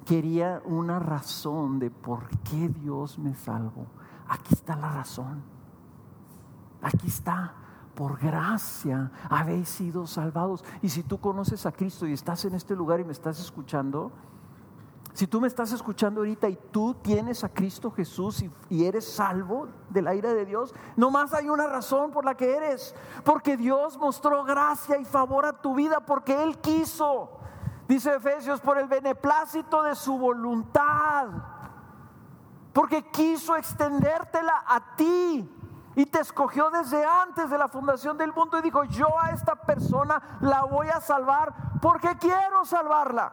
[0.04, 3.86] Quería una razón de por qué Dios me salvó.
[4.28, 5.42] Aquí está la razón.
[6.82, 7.54] Aquí está
[8.00, 10.64] por gracia habéis sido salvados.
[10.80, 14.10] Y si tú conoces a Cristo y estás en este lugar y me estás escuchando,
[15.12, 19.68] si tú me estás escuchando ahorita y tú tienes a Cristo Jesús y, eres salvo
[19.90, 22.94] del aire de Dios, nomás hay una razón por la que eres.
[23.22, 27.28] Porque Dios mostró gracia y favor a tu vida porque Él quiso.
[27.86, 31.28] Dice Efesios, por el beneplácito de su voluntad.
[32.72, 35.59] Porque quiso extendértela a ti
[36.00, 39.54] y te escogió desde antes de la fundación del mundo y dijo, yo a esta
[39.54, 43.30] persona la voy a salvar porque quiero salvarla.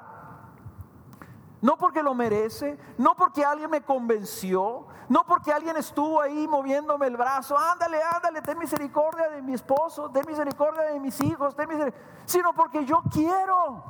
[1.61, 7.07] No porque lo merece, no porque alguien me convenció, no porque alguien estuvo ahí moviéndome
[7.07, 11.93] el brazo, ándale, ándale, ten misericordia de mi esposo, ten misericordia de mis hijos, misericordia,
[12.25, 13.81] sino porque yo quiero.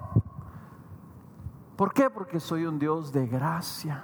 [1.76, 2.12] ¿Por qué?
[2.12, 4.04] Porque soy un Dios de gracia.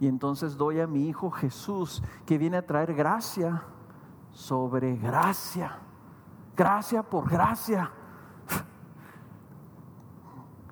[0.00, 3.62] Y entonces doy a mi Hijo Jesús, que viene a traer gracia
[4.32, 5.78] sobre gracia.
[6.56, 7.90] Gracia por gracia.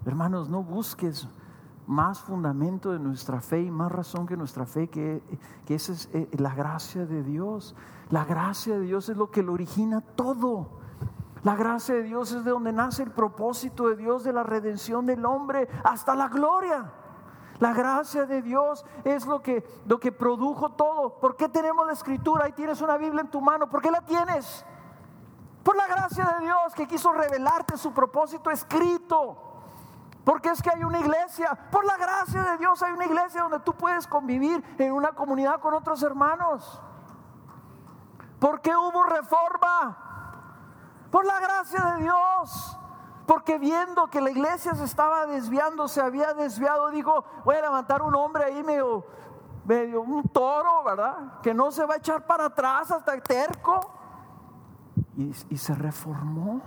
[0.04, 1.28] Hermanos, no busques
[1.86, 5.22] más fundamento de nuestra fe y más razón que nuestra fe, que,
[5.66, 7.74] que esa es eh, la gracia de Dios.
[8.10, 10.80] La gracia de Dios es lo que lo origina todo.
[11.42, 15.06] La gracia de Dios es de donde nace el propósito de Dios de la redención
[15.06, 16.92] del hombre hasta la gloria.
[17.60, 21.20] La gracia de Dios es lo que, lo que produjo todo.
[21.20, 22.46] ¿Por qué tenemos la escritura?
[22.46, 23.68] Ahí tienes una Biblia en tu mano.
[23.68, 24.64] ¿Por qué la tienes?
[25.62, 29.36] Por la gracia de Dios que quiso revelarte su propósito escrito.
[30.24, 31.54] Porque es que hay una iglesia.
[31.70, 35.60] Por la gracia de Dios hay una iglesia donde tú puedes convivir en una comunidad
[35.60, 36.80] con otros hermanos.
[38.38, 39.98] ¿Por qué hubo reforma?
[41.10, 42.79] Por la gracia de Dios.
[43.30, 48.02] Porque viendo que la iglesia se estaba desviando, se había desviado, dijo, voy a levantar
[48.02, 49.06] un hombre ahí medio,
[49.66, 51.40] medio un toro, ¿verdad?
[51.40, 53.88] Que no se va a echar para atrás hasta el terco.
[55.16, 56.60] Y, y se reformó.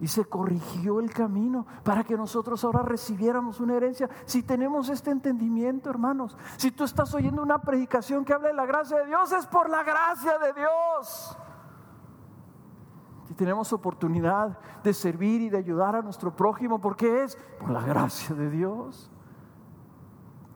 [0.00, 4.10] Y se corrigió el camino para que nosotros ahora recibiéramos una herencia.
[4.24, 8.66] Si tenemos este entendimiento, hermanos, si tú estás oyendo una predicación que habla de la
[8.66, 11.38] gracia de Dios, es por la gracia de Dios.
[13.26, 17.38] Si tenemos oportunidad de servir y de ayudar a nuestro prójimo, ¿por qué es?
[17.58, 19.10] Por la gracia de Dios.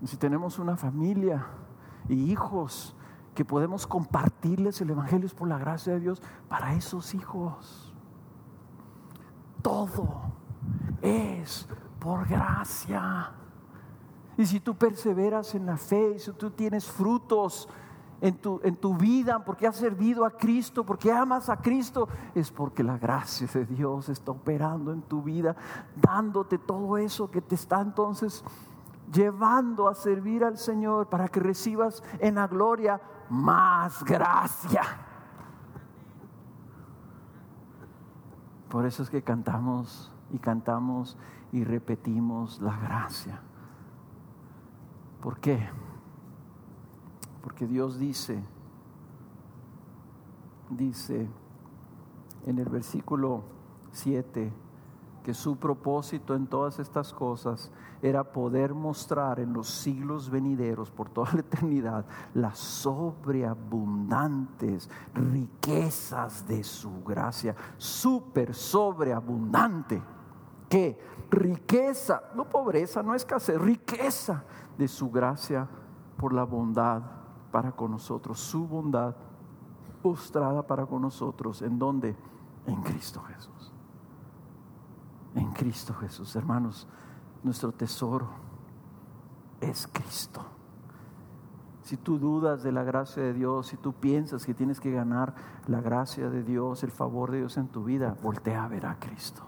[0.04, 1.46] si tenemos una familia
[2.08, 2.94] y hijos
[3.34, 7.94] que podemos compartirles el Evangelio es por la gracia de Dios para esos hijos.
[9.62, 10.22] Todo
[11.00, 13.32] es por gracia.
[14.36, 17.68] Y si tú perseveras en la fe, y si tú tienes frutos
[18.20, 22.50] en tu, en tu vida, porque has servido a Cristo, porque amas a Cristo, es
[22.50, 25.56] porque la gracia de Dios está operando en tu vida,
[25.96, 28.44] dándote todo eso que te está entonces
[29.12, 33.00] llevando a servir al Señor para que recibas en la gloria
[33.30, 34.82] más gracia.
[38.68, 41.16] Por eso es que cantamos y cantamos
[41.52, 43.40] y repetimos la gracia.
[45.22, 45.68] ¿Por qué?
[47.48, 48.38] Porque Dios dice,
[50.68, 51.26] dice
[52.44, 53.42] en el versículo
[53.90, 54.52] 7,
[55.24, 57.72] que su propósito en todas estas cosas
[58.02, 66.62] era poder mostrar en los siglos venideros, por toda la eternidad, las sobreabundantes riquezas de
[66.62, 70.02] su gracia, súper sobreabundante.
[70.68, 71.00] ¿Qué?
[71.30, 74.44] Riqueza, no pobreza, no escasez, riqueza
[74.76, 75.66] de su gracia
[76.18, 77.16] por la bondad
[77.50, 79.14] para con nosotros, su bondad
[80.02, 81.62] postrada para con nosotros.
[81.62, 82.16] ¿En dónde?
[82.66, 83.72] En Cristo Jesús.
[85.34, 86.86] En Cristo Jesús, hermanos,
[87.42, 88.28] nuestro tesoro
[89.60, 90.44] es Cristo.
[91.82, 95.34] Si tú dudas de la gracia de Dios, si tú piensas que tienes que ganar
[95.66, 98.98] la gracia de Dios, el favor de Dios en tu vida, voltea a ver a
[98.98, 99.42] Cristo.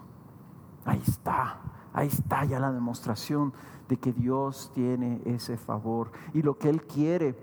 [0.85, 1.59] Ahí está,
[1.93, 3.53] ahí está ya la demostración
[3.87, 7.37] de que Dios tiene ese favor y lo que Él quiere.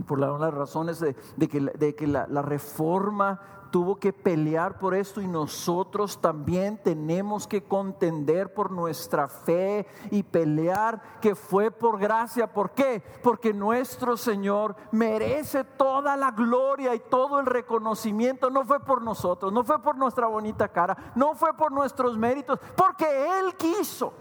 [0.00, 1.14] Y por las razones de,
[1.46, 3.38] que, la, la reforma
[3.70, 10.22] tuvo que pelear por esto y nosotros también tenemos que contender por nuestra fe y
[10.22, 12.50] pelear que fue por gracia.
[12.50, 13.02] ¿Por qué?
[13.22, 18.48] Porque nuestro Señor merece toda la gloria y todo el reconocimiento.
[18.48, 22.58] No fue por nosotros, no fue por nuestra bonita cara, no fue por nuestros méritos,
[22.74, 23.04] porque
[23.38, 24.14] Él quiso.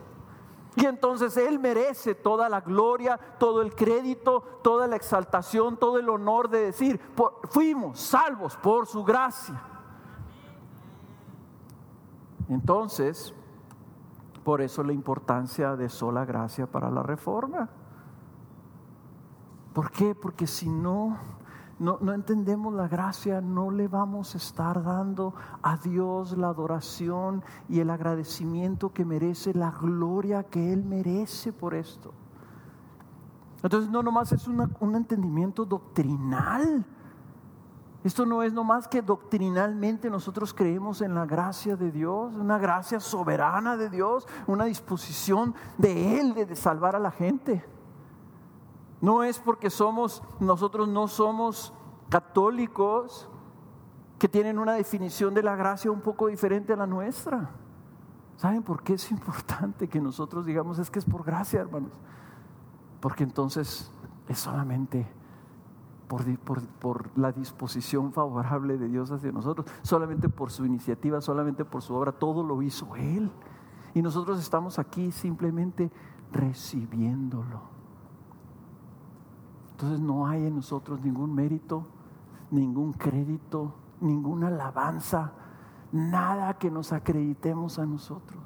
[0.76, 6.10] Y entonces Él merece toda la gloria, todo el crédito, toda la exaltación, todo el
[6.10, 7.02] honor de decir,
[7.50, 9.62] fuimos salvos por su gracia.
[12.48, 13.34] Entonces,
[14.44, 17.70] por eso la importancia de sola gracia para la reforma.
[19.74, 20.16] ¿Por qué?
[20.16, 21.18] Porque si no,
[21.80, 27.80] no, entendemos la gracia, no le vamos a estar dando a Dios la adoración y
[27.80, 32.14] el agradecimiento que merece, la gloria que Él merece por esto.
[33.64, 36.86] Entonces no nomás es un entendimiento doctrinal.
[38.04, 43.00] Esto no es nomás que doctrinalmente nosotros creemos en la gracia de Dios, una gracia
[43.00, 47.66] soberana de Dios, una disposición de Él de salvar a la gente.
[49.02, 51.74] No es porque somos, nosotros no somos
[52.10, 53.30] católicos
[54.18, 57.52] que tienen una definición de la gracia un poco diferente a la nuestra.
[58.36, 61.94] ¿Saben por qué es importante que nosotros digamos es que es por gracia, hermanos?
[63.00, 63.92] Porque entonces
[64.28, 65.08] es solamente
[66.08, 71.64] por, por, por, la disposición favorable de Dios hacia nosotros, solamente por su iniciativa, solamente
[71.64, 73.32] por su obra, todo lo hizo Él.
[73.94, 75.92] Y nosotros estamos aquí simplemente
[76.32, 77.79] recibiéndolo.
[79.80, 81.88] Entonces no hay en nosotros ningún mérito,
[82.52, 85.32] ningún crédito, ninguna alabanza,
[85.94, 88.44] nada que nos acreditemos a nosotros.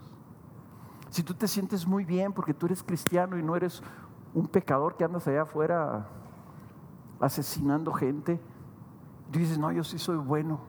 [1.10, 3.82] Si tú te sientes muy bien porque tú eres cristiano y no eres
[4.36, 6.08] un pecador que andas allá afuera
[7.20, 8.40] asesinando gente,
[9.32, 10.60] tú dices, no, yo sí soy bueno.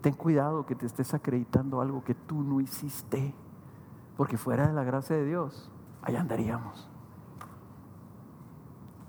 [0.00, 3.36] Ten cuidado que te estés acreditando algo que tú no hiciste,
[4.16, 5.70] porque fuera de la gracia de Dios,
[6.02, 6.90] allá andaríamos.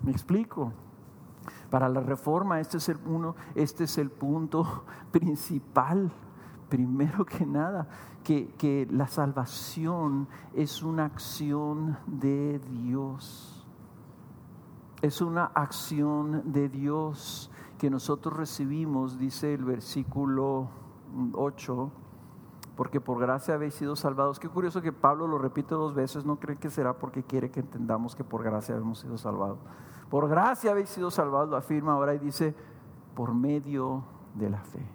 [0.05, 0.71] ¿Me explico?
[1.71, 6.11] Para la reforma este es el uno, este es el punto principal.
[6.69, 7.87] Primero que nada,
[8.23, 13.67] que, que la salvación es una acción de Dios.
[15.01, 20.69] Es una acción de Dios que nosotros recibimos, dice el versículo
[21.33, 21.91] 8
[22.75, 24.39] porque por gracia habéis sido salvados.
[24.39, 27.61] Qué curioso que Pablo lo repite dos veces, no cree que será porque quiere que
[27.61, 29.59] entendamos que por gracia hemos sido salvados.
[30.09, 32.55] Por gracia habéis sido salvados, lo afirma ahora y dice,
[33.15, 34.03] por medio
[34.35, 34.85] de la fe.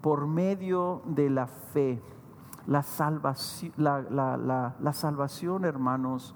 [0.00, 2.02] Por medio de la fe.
[2.66, 6.34] La salvación, la, salvación, hermanos,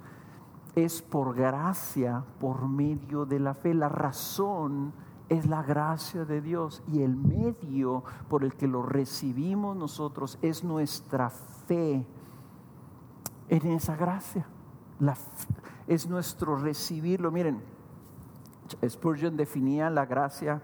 [0.76, 3.74] es por gracia, por medio de la fe.
[3.74, 4.92] La razón
[5.28, 10.62] es la gracia de Dios y el medio por el que lo recibimos nosotros es
[10.62, 12.06] nuestra fe
[13.48, 14.46] en esa gracia.
[15.00, 15.16] La,
[15.90, 17.32] es nuestro recibirlo.
[17.32, 17.60] Miren,
[18.88, 20.62] Spurgeon definía la gracia,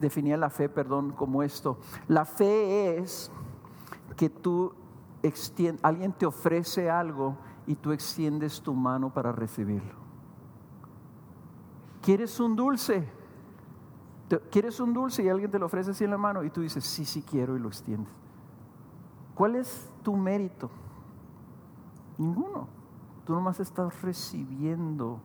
[0.00, 1.78] definía la fe, perdón, como esto.
[2.08, 3.30] La fe es
[4.16, 4.74] que tú
[5.82, 7.36] alguien te ofrece algo
[7.68, 9.94] y tú extiendes tu mano para recibirlo.
[12.02, 13.08] ¿Quieres un dulce?
[14.50, 16.84] ¿Quieres un dulce y alguien te lo ofrece así en la mano y tú dices,
[16.84, 18.12] sí, sí quiero y lo extiendes?
[19.36, 20.70] ¿Cuál es tu mérito?
[22.18, 22.75] Ninguno.
[23.26, 25.20] Tú nomás estás recibiendo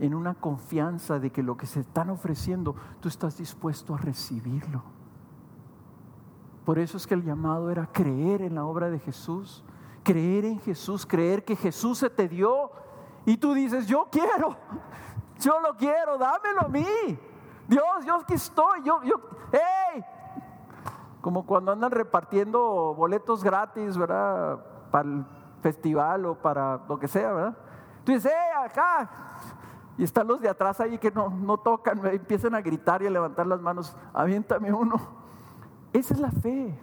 [0.00, 4.82] en una confianza de que lo que se están ofreciendo, tú estás dispuesto a recibirlo.
[6.64, 9.62] Por eso es que el llamado era creer en la obra de Jesús,
[10.02, 12.72] creer en Jesús, creer que Jesús se te dio
[13.24, 14.56] y tú dices, yo quiero,
[15.38, 16.86] yo lo quiero, dámelo a mí.
[17.68, 19.14] Dios, yo aquí estoy, yo, yo,
[19.52, 20.04] hey.
[21.20, 24.58] Como cuando andan repartiendo boletos gratis, ¿verdad?
[24.90, 25.24] Para el
[25.62, 27.56] festival o para lo que sea, ¿verdad?
[28.04, 29.10] Tú dices, hey, acá.
[29.96, 33.10] Y están los de atrás ahí que no, no tocan, empiezan a gritar y a
[33.10, 35.00] levantar las manos, aviéntame uno.
[35.92, 36.78] Esa es la fe.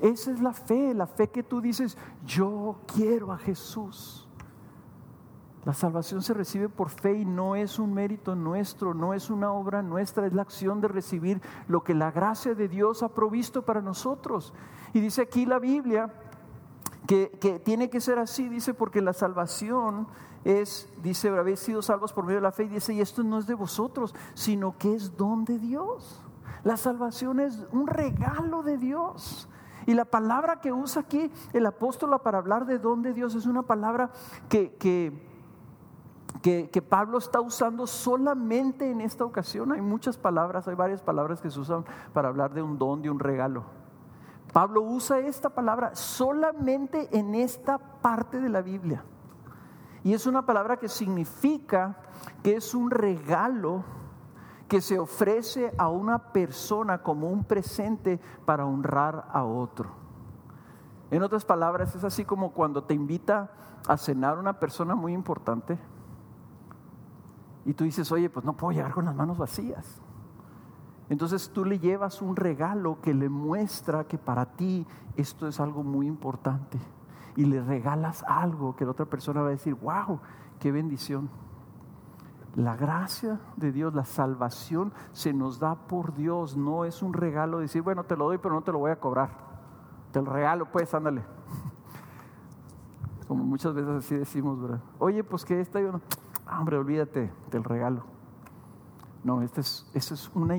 [0.00, 4.28] Esa es la fe, la fe que tú dices, yo quiero a Jesús.
[5.64, 9.52] La salvación se recibe por fe y no es un mérito nuestro, no es una
[9.52, 13.62] obra nuestra, es la acción de recibir lo que la gracia de Dios ha provisto
[13.62, 14.54] para nosotros.
[14.94, 16.10] Y dice aquí la Biblia
[17.08, 20.06] que, tiene que ser así, dice, porque la salvación
[20.44, 23.38] es, dice, habéis sido salvos por medio de la fe, y dice, y esto no
[23.38, 26.22] es de vosotros, sino que es don de Dios.
[26.64, 29.48] La salvación es un regalo de Dios.
[29.86, 33.46] Y la palabra que usa aquí el apóstol para hablar de don de Dios es
[33.46, 34.10] una palabra
[34.50, 35.26] que, que
[36.42, 39.72] que, Pablo está usando solamente en esta ocasión.
[39.72, 43.10] Hay muchas palabras, hay varias palabras que se usan para hablar de un don, de
[43.10, 43.64] un regalo.
[44.52, 49.04] Pablo usa esta palabra solamente en esta parte de la Biblia.
[50.04, 51.96] Y es una palabra que significa
[52.42, 53.84] que es un regalo
[54.68, 59.90] que se ofrece a una persona como un presente para honrar a otro.
[61.10, 63.50] En otras palabras, es así como cuando te invita
[63.86, 65.78] a cenar una persona muy importante
[67.64, 70.00] y tú dices, oye, pues no puedo llegar con las manos vacías.
[71.08, 74.86] Entonces tú le llevas un regalo que le muestra que para ti
[75.16, 76.78] esto es algo muy importante.
[77.36, 80.20] Y le regalas algo que la otra persona va a decir, wow,
[80.58, 81.30] qué bendición.
[82.56, 87.58] La gracia de Dios, la salvación se nos da por Dios, no es un regalo
[87.58, 89.30] decir, bueno, te lo doy, pero no te lo voy a cobrar.
[90.12, 91.22] Te lo regalo, pues, ándale.
[93.28, 94.80] Como muchas veces así decimos, ¿verdad?
[94.98, 96.00] Oye, pues que esta yo no
[96.48, 98.17] Ah, hombre, olvídate del regalo.
[99.24, 100.56] No, este es, es, una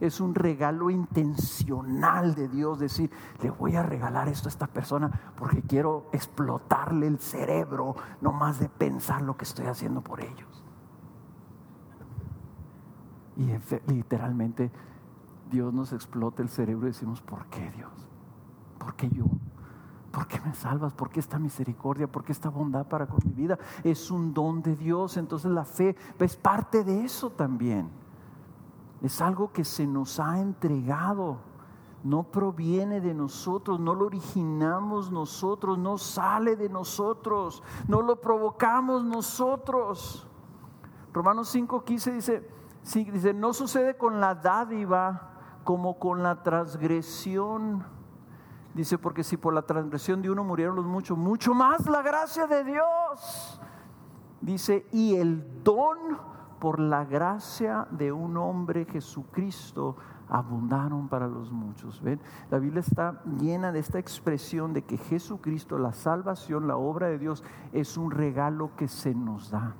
[0.00, 3.10] es un regalo intencional de Dios, decir,
[3.42, 8.60] le voy a regalar esto a esta persona porque quiero explotarle el cerebro, no más
[8.60, 10.64] de pensar lo que estoy haciendo por ellos.
[13.36, 14.70] Y literalmente
[15.50, 18.08] Dios nos explota el cerebro y decimos, ¿por qué Dios?
[18.78, 19.24] ¿Por qué yo?
[20.10, 20.92] ¿Por qué me salvas?
[20.92, 22.10] ¿Por qué esta misericordia?
[22.10, 23.58] ¿Por qué esta bondad para con mi vida?
[23.84, 25.16] Es un don de Dios.
[25.16, 27.88] Entonces la fe es parte de eso también.
[29.02, 31.38] Es algo que se nos ha entregado.
[32.02, 39.04] No proviene de nosotros, no lo originamos nosotros, no sale de nosotros, no lo provocamos
[39.04, 40.26] nosotros.
[41.12, 42.48] Romanos 5:15 dice,
[43.12, 47.84] dice, no sucede con la dádiva como con la transgresión
[48.74, 52.46] Dice, porque si por la transgresión de uno murieron los muchos, mucho más la gracia
[52.46, 53.60] de Dios.
[54.40, 55.98] Dice, y el don
[56.60, 59.96] por la gracia de un hombre Jesucristo
[60.28, 62.00] abundaron para los muchos.
[62.00, 62.20] ¿Ven?
[62.50, 67.18] La Biblia está llena de esta expresión de que Jesucristo, la salvación, la obra de
[67.18, 67.42] Dios,
[67.72, 69.74] es un regalo que se nos da.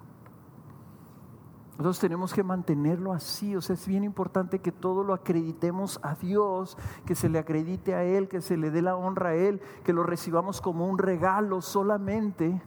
[1.80, 6.14] Nosotros tenemos que mantenerlo así, o sea, es bien importante que todo lo acreditemos a
[6.14, 6.76] Dios,
[7.06, 9.94] que se le acredite a Él, que se le dé la honra a Él, que
[9.94, 12.60] lo recibamos como un regalo solamente.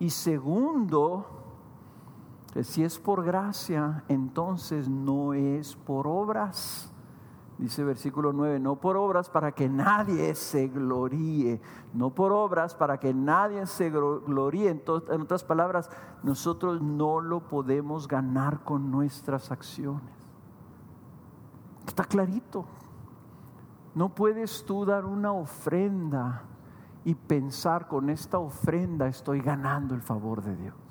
[0.00, 1.26] Y segundo,
[2.60, 6.92] si es por gracia, entonces no es por obras.
[7.60, 11.60] Dice versículo 9, no por obras para que nadie se gloríe,
[11.92, 14.70] no por obras para que nadie se gloríe.
[14.70, 15.90] En, en otras palabras,
[16.22, 20.14] nosotros no lo podemos ganar con nuestras acciones.
[21.86, 22.64] Está clarito.
[23.94, 26.44] No puedes tú dar una ofrenda
[27.04, 30.89] y pensar con esta ofrenda estoy ganando el favor de Dios.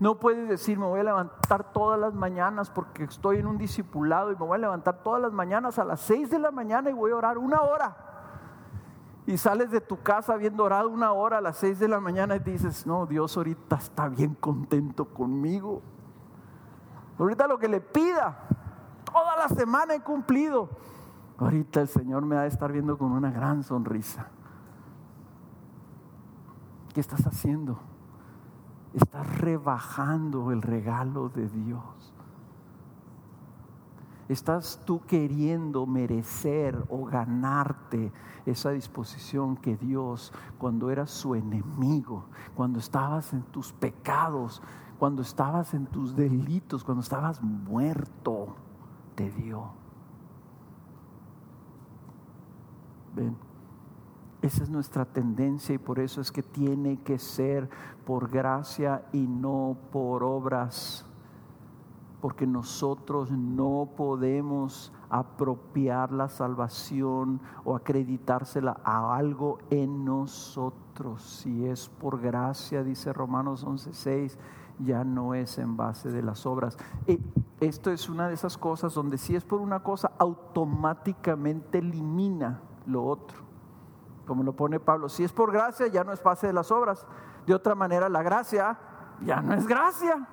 [0.00, 4.30] No puedes decir, me voy a levantar todas las mañanas porque estoy en un discipulado
[4.30, 6.92] y me voy a levantar todas las mañanas a las 6 de la mañana y
[6.92, 7.96] voy a orar una hora.
[9.26, 12.36] Y sales de tu casa habiendo orado una hora a las 6 de la mañana
[12.36, 15.82] y dices, no, Dios ahorita está bien contento conmigo.
[17.18, 18.38] Ahorita lo que le pida,
[19.04, 20.68] toda la semana he cumplido.
[21.38, 24.28] Ahorita el Señor me ha de estar viendo con una gran sonrisa.
[26.94, 27.80] ¿Qué estás haciendo?
[28.94, 32.14] Estás rebajando el regalo de Dios.
[34.28, 38.12] Estás tú queriendo merecer o ganarte
[38.44, 44.62] esa disposición que Dios, cuando eras su enemigo, cuando estabas en tus pecados,
[44.98, 48.54] cuando estabas en tus delitos, cuando estabas muerto,
[49.14, 49.72] te dio.
[53.14, 53.47] Ven.
[54.40, 57.68] Esa es nuestra tendencia y por eso es que tiene que ser
[58.06, 61.04] por gracia y no por obras,
[62.20, 71.22] porque nosotros no podemos apropiar la salvación o acreditársela a algo en nosotros.
[71.22, 74.38] Si es por gracia, dice Romanos 11:6,
[74.78, 76.78] ya no es en base de las obras.
[77.08, 77.18] Y
[77.58, 83.04] esto es una de esas cosas donde si es por una cosa, automáticamente elimina lo
[83.04, 83.47] otro
[84.28, 87.06] como lo pone Pablo, si es por gracia ya no es base de las obras.
[87.46, 88.78] De otra manera, la gracia
[89.22, 90.28] ya no es gracia.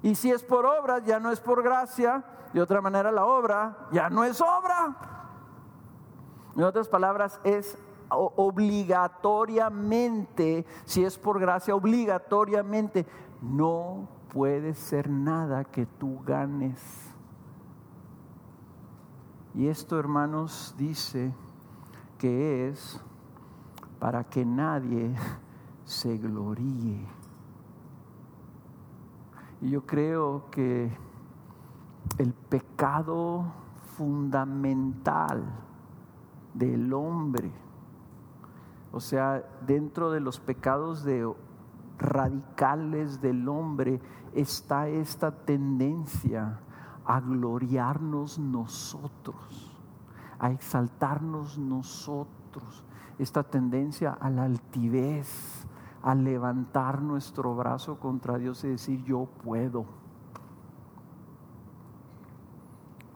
[0.00, 2.24] Y si es por obras, ya no es por gracia.
[2.52, 4.96] De otra manera, la obra ya no es obra.
[6.54, 7.76] En otras palabras, es
[8.10, 13.08] obligatoriamente, si es por gracia, obligatoriamente,
[13.42, 16.80] no puede ser nada que tú ganes.
[19.52, 21.34] Y esto, hermanos, dice
[22.24, 22.98] que es
[24.00, 25.14] para que nadie
[25.84, 27.06] se gloríe.
[29.60, 30.90] Y yo creo que
[32.16, 33.44] el pecado
[33.98, 35.44] fundamental
[36.54, 37.52] del hombre,
[38.90, 41.30] o sea, dentro de los pecados de
[41.98, 44.00] radicales del hombre
[44.32, 46.58] está esta tendencia
[47.04, 49.73] a gloriarnos nosotros
[50.44, 52.84] a exaltarnos nosotros,
[53.18, 55.66] esta tendencia a la altivez,
[56.02, 59.86] a levantar nuestro brazo contra Dios y decir yo puedo.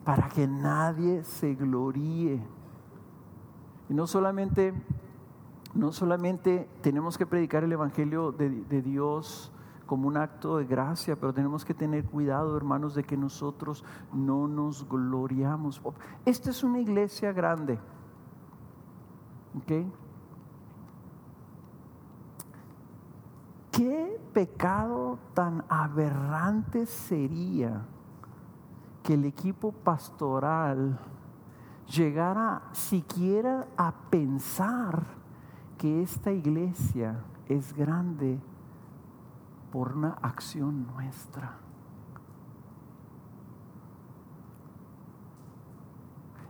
[0.04, 2.42] Para que nadie se gloríe.
[3.90, 4.72] Y no solamente,
[5.74, 9.52] no solamente tenemos que predicar el Evangelio de, de Dios,
[9.88, 13.82] como un acto de gracia, pero tenemos que tener cuidado, hermanos, de que nosotros
[14.12, 15.80] no nos gloriamos.
[16.26, 17.80] Esta es una iglesia grande.
[19.56, 19.72] ¿Ok?
[23.72, 27.86] ¿Qué pecado tan aberrante sería
[29.02, 30.98] que el equipo pastoral
[31.86, 35.06] llegara siquiera a pensar
[35.78, 38.38] que esta iglesia es grande
[39.72, 41.56] por una acción nuestra.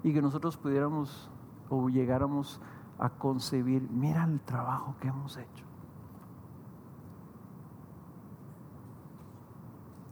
[0.03, 1.31] Y que nosotros pudiéramos
[1.69, 2.61] o llegáramos
[2.99, 5.65] a concebir, mira el trabajo que hemos hecho.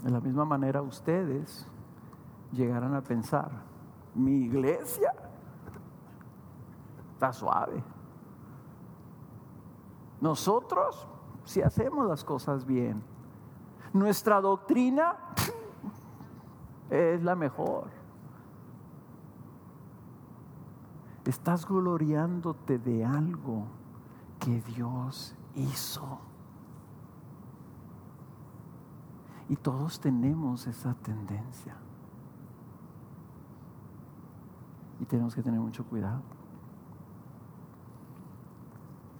[0.03, 1.67] De la misma manera ustedes
[2.53, 3.51] llegarán a pensar,
[4.15, 5.13] mi iglesia
[7.15, 7.83] está suave.
[10.21, 11.09] Nosotros
[11.47, 13.03] si hacemos las cosas bien.
[13.93, 15.17] Nuestra doctrina
[16.91, 17.89] es la mejor.
[21.25, 23.65] Estás gloriándote de algo
[24.39, 26.19] que Dios hizo.
[29.49, 31.77] Y todos tenemos esa tendencia.
[34.99, 36.23] Y tenemos que tener mucho cuidado.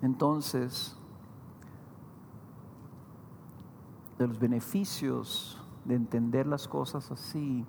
[0.03, 0.97] Entonces,
[4.19, 7.65] de los beneficios de entender las cosas así,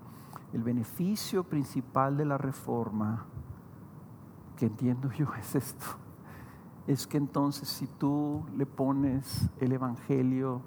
[0.53, 3.25] el beneficio principal de la reforma,
[4.55, 5.85] que entiendo yo es esto,
[6.87, 10.61] es que entonces si tú le pones el Evangelio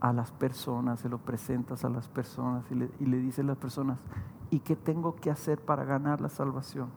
[0.00, 3.48] a las personas, se lo presentas a las personas y le, y le dices a
[3.48, 3.98] las personas,
[4.50, 6.88] ¿y qué tengo que hacer para ganar la salvación?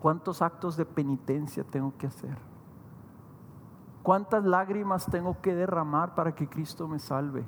[0.00, 2.36] ¿Cuántos actos de penitencia tengo que hacer?
[4.06, 7.44] ¿Cuántas lágrimas tengo que derramar para que Cristo me salve?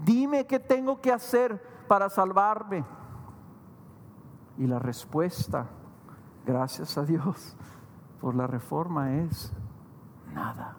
[0.00, 2.84] Dime qué tengo que hacer para salvarme.
[4.58, 5.70] Y la respuesta,
[6.44, 7.56] gracias a Dios
[8.20, 9.50] por la reforma, es
[10.34, 10.76] nada.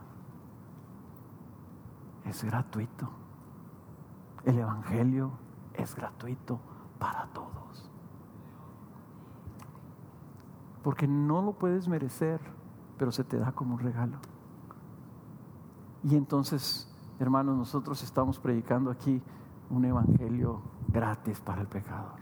[2.25, 3.09] es gratuito.
[4.43, 5.31] El Evangelio
[5.73, 6.59] es gratuito
[6.99, 7.89] para todos.
[10.83, 12.59] Porque no lo puedes merecer,
[12.99, 14.17] pero se te da como un regalo.
[16.03, 16.87] Y entonces,
[17.17, 19.23] hermanos, nosotros estamos predicando aquí
[19.69, 22.19] un Evangelio gratis para el pecador.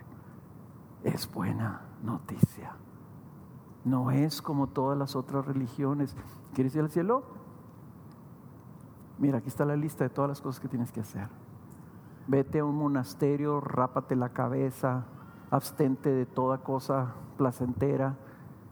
[1.03, 2.75] Es buena noticia.
[3.84, 6.15] No es como todas las otras religiones.
[6.53, 7.23] ¿Quieres ir al cielo?
[9.17, 11.28] Mira, aquí está la lista de todas las cosas que tienes que hacer.
[12.28, 15.05] Vete a un monasterio, rápate la cabeza,
[15.49, 18.17] abstente de toda cosa placentera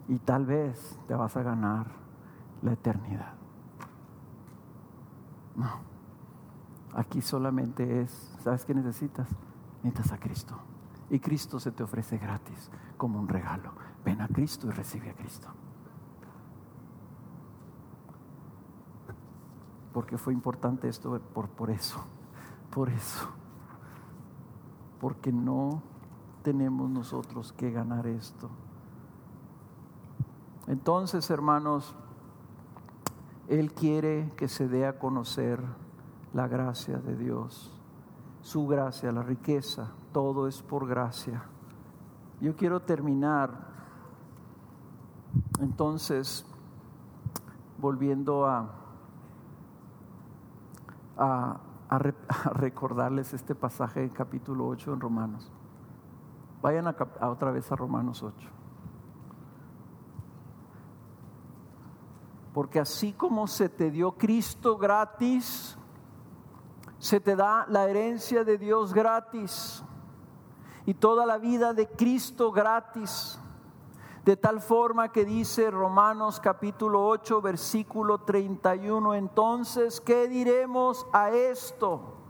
[0.07, 1.87] y tal vez te vas a ganar
[2.61, 3.33] la eternidad.
[5.55, 5.69] No,
[6.93, 8.11] aquí solamente es,
[8.43, 9.29] ¿sabes qué necesitas?
[9.83, 10.55] Necesitas a Cristo.
[11.09, 13.71] Y Cristo se te ofrece gratis, como un regalo.
[14.03, 15.47] Ven a Cristo y recibe a Cristo.
[19.93, 22.03] Porque fue importante esto por, por eso,
[22.71, 23.29] por eso.
[24.99, 25.81] Porque no
[26.43, 28.49] tenemos nosotros que ganar esto.
[30.67, 31.95] Entonces, hermanos,
[33.47, 35.61] Él quiere que se dé a conocer
[36.33, 37.71] la gracia de Dios,
[38.41, 41.43] su gracia, la riqueza, todo es por gracia.
[42.41, 43.51] Yo quiero terminar
[45.59, 46.45] entonces
[47.77, 48.71] volviendo a,
[52.53, 55.51] recordarles este pasaje en capítulo 8 en Romanos.
[56.61, 58.49] Vayan a otra vez a Romanos 8.
[62.55, 65.77] Porque así como se te dio Cristo gratis,
[66.97, 69.83] se te da la herencia de Dios gratis
[70.85, 73.37] y toda la vida de Cristo gratis.
[74.23, 82.24] De tal forma que dice Romanos capítulo 8 versículo 31, entonces, ¿qué diremos a esto?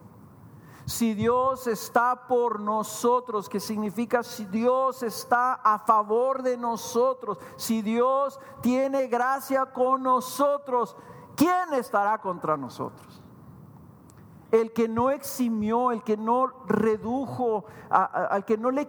[0.86, 7.82] Si Dios está por nosotros, que significa si Dios está a favor de nosotros, si
[7.82, 10.96] Dios tiene gracia con nosotros,
[11.36, 13.22] ¿quién estará contra nosotros?
[14.52, 18.88] el que no eximió, el que no redujo, al que no le,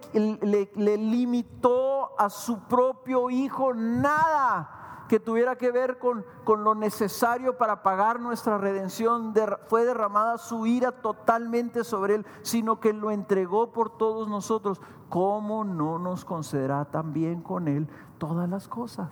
[0.75, 4.76] limitó a su propio hijo nada
[5.07, 9.33] que tuviera que ver con, con lo necesario para pagar nuestra redención,
[9.67, 14.81] fue derramada su ira totalmente sobre él, sino que lo entregó por todos nosotros.
[15.09, 17.87] ¿Cómo no nos concederá también con él
[18.17, 19.09] todas las cosas?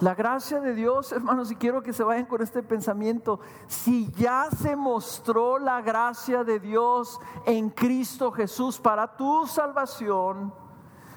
[0.00, 4.48] La gracia de Dios, hermanos, y quiero que se vayan con este pensamiento, si ya
[4.50, 10.52] se mostró la gracia de Dios en Cristo Jesús para tu salvación,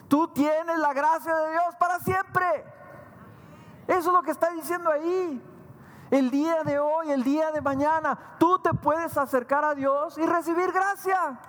[0.08, 2.81] tú tienes la gracia de Dios para siempre.
[3.88, 5.42] Eso es lo que está diciendo ahí.
[6.10, 10.26] El día de hoy, el día de mañana, tú te puedes acercar a Dios y
[10.26, 11.40] recibir gracia.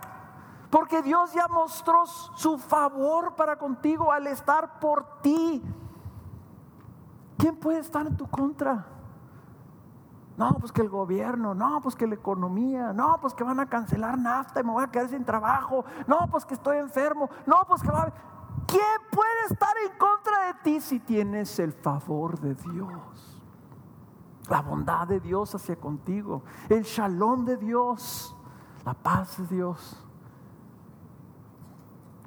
[0.71, 5.63] Porque Dios ya mostró su favor para contigo al estar por ti
[7.43, 8.87] ¿Quién puede estar en tu contra?
[10.37, 13.67] No, pues que el gobierno, no, pues que la economía, no, pues que van a
[13.67, 17.65] cancelar nafta y me voy a quedar sin trabajo, no, pues que estoy enfermo, no,
[17.67, 18.13] pues que va a...
[18.73, 23.39] ¿Quién puede estar en contra de ti si tienes el favor de Dios?
[24.49, 28.35] La bondad de Dios hacia contigo, el shalom de Dios,
[28.87, 30.03] la paz de Dios.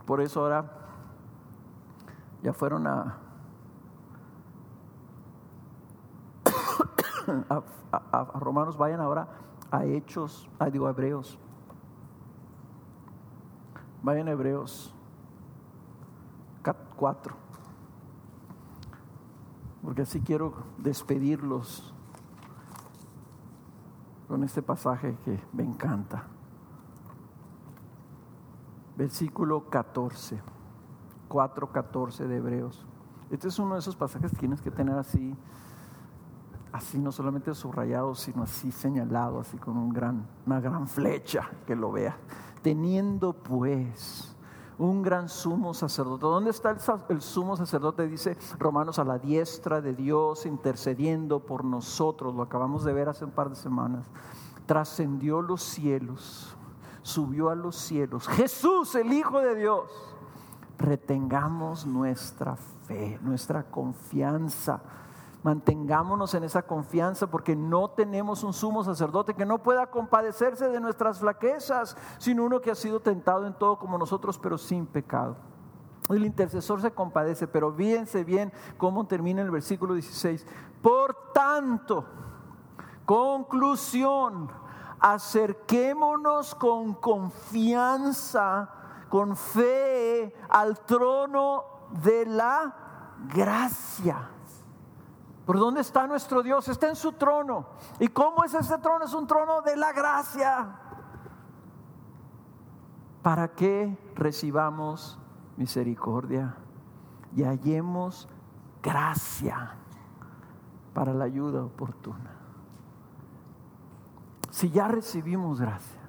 [0.06, 0.72] Por eso ahora
[2.44, 3.18] ya fueron a
[7.92, 9.28] a, Romanos, vayan ahora
[9.72, 11.40] a Hechos, a, digo a Hebreos.
[14.04, 14.95] Vayan a Hebreos
[16.74, 17.36] 4.
[19.84, 21.94] Porque así quiero despedirlos
[24.28, 26.28] con este pasaje que me encanta.
[28.98, 30.42] Versículo 14,
[31.30, 32.86] 4.14 de Hebreos.
[33.30, 35.36] Este es uno de esos pasajes que tienes que tener así
[36.76, 41.74] así no solamente subrayado, sino así señalado, así con un gran, una gran flecha que
[41.74, 42.18] lo vea.
[42.62, 44.35] Teniendo pues
[44.78, 46.26] un gran sumo sacerdote.
[46.26, 46.76] ¿Dónde está
[47.10, 48.08] el, sumo sacerdote?
[48.08, 52.36] Dice Romanos a la diestra de Dios intercediendo por nosotros.
[52.36, 54.06] Lo acabamos de ver hace un par de semanas.
[54.66, 56.56] Trascendió los cielos,
[57.02, 58.28] subió a los cielos.
[58.28, 59.90] Jesús, el Hijo de Dios.
[60.78, 64.82] Retengamos nuestra fe, nuestra confianza
[65.46, 70.80] Mantengámonos en esa confianza porque no tenemos un sumo sacerdote que no pueda compadecerse de
[70.80, 75.38] nuestras flaquezas, sino uno que ha sido tentado en todo como nosotros, pero sin pecado.
[76.10, 80.46] El intercesor se compadece, pero fíjense bien cómo termina el versículo 16.
[80.82, 82.06] Por tanto,
[83.06, 84.50] Conclusión,
[85.00, 88.68] acerquémonos con confianza,
[89.10, 91.64] con fe al trono
[92.04, 92.76] de la
[93.32, 94.32] gracia.
[95.46, 96.68] ¿Por dónde está nuestro Dios?
[96.68, 97.68] Está en su trono.
[98.00, 99.06] ¿Y cómo es ese trono?
[99.06, 100.80] Es un trono de la gracia.
[103.22, 105.20] Para que recibamos
[105.56, 106.56] misericordia
[107.36, 108.28] y hallemos
[108.82, 109.76] gracia
[110.94, 112.32] para la ayuda oportuna.
[114.50, 116.02] Si ya recibimos gracia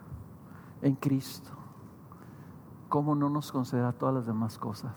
[0.80, 1.50] en Cristo,
[2.88, 4.94] ¿cómo no nos conceda todas las demás cosas?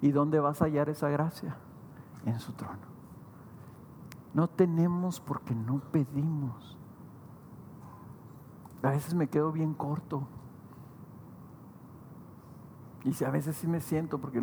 [0.00, 1.56] ¿Y dónde vas a hallar esa gracia?
[2.26, 2.91] En su trono.
[4.34, 6.76] No tenemos porque no pedimos.
[8.82, 10.26] A veces me quedo bien corto.
[13.04, 14.42] Y a veces sí me siento porque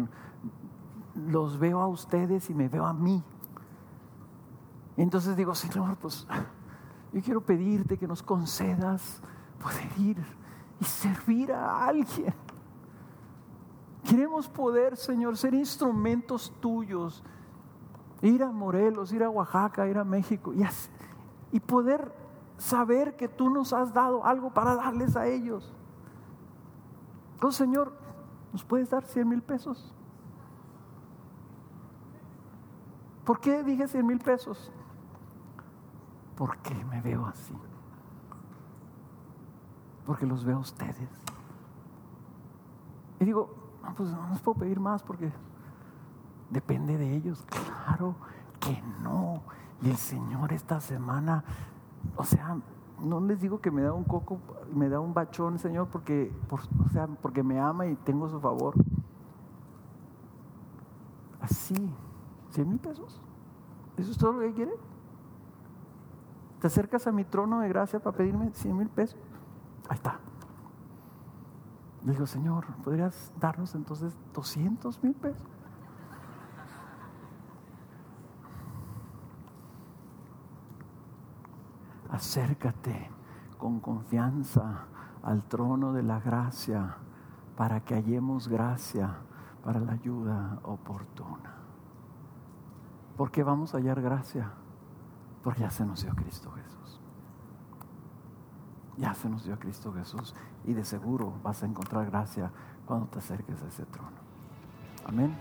[1.16, 3.24] los veo a ustedes y me veo a mí.
[4.98, 6.28] Entonces digo, Señor, pues
[7.14, 9.22] yo quiero pedirte que nos concedas
[9.62, 10.18] poder ir
[10.80, 12.34] y servir a alguien.
[14.04, 17.24] Queremos poder, Señor, ser instrumentos tuyos.
[18.22, 20.54] Ir a Morelos, ir a Oaxaca, ir a México
[21.52, 22.14] y, poder
[22.58, 25.74] saber que tú nos has dado algo para darles a ellos.
[27.36, 27.94] Entonces, Señor,
[28.52, 29.94] ¿nos puedes dar 100 mil pesos?
[33.24, 34.72] ¿Por qué dije 100 mil pesos?
[36.36, 37.56] ¿Por qué me veo así?
[40.06, 41.10] Porque los veo a ustedes.
[43.20, 43.54] Y digo,
[43.84, 45.32] no, pues no les puedo pedir más porque
[46.50, 47.46] depende de ellos.
[47.50, 48.16] Claro
[48.60, 49.42] que no.
[49.82, 51.44] Y el Señor esta semana,
[52.18, 52.58] o sea,
[53.02, 54.40] no les digo que me da un coco,
[54.74, 58.76] me da un bachón, Señor, porque, o sea, porque me ama y tengo su favor.
[61.40, 61.94] Así,
[62.52, 63.22] 100 mil pesos.
[63.98, 64.72] ¿Eso es todo lo que quiere?
[66.60, 69.20] ¿Te acercas a mi trono de gracia para pedirme 100 mil pesos?
[69.88, 70.20] Ahí está.
[72.06, 75.48] Le digo, Señor, ¿podrías darnos entonces 200 mil pesos?
[82.20, 83.10] Acércate
[83.58, 84.88] con confianza
[85.24, 86.98] al trono de la gracia
[87.56, 89.16] para que hallemos gracia
[89.64, 91.54] para la ayuda oportuna.
[93.16, 94.52] ¿Por qué vamos a hallar gracia?
[95.42, 97.00] Porque ya se nos dio Cristo Jesús.
[98.98, 102.52] Ya se nos dio Cristo Jesús y de seguro vas a encontrar gracia
[102.86, 104.18] cuando te acerques a ese trono.
[105.06, 105.38] Amén.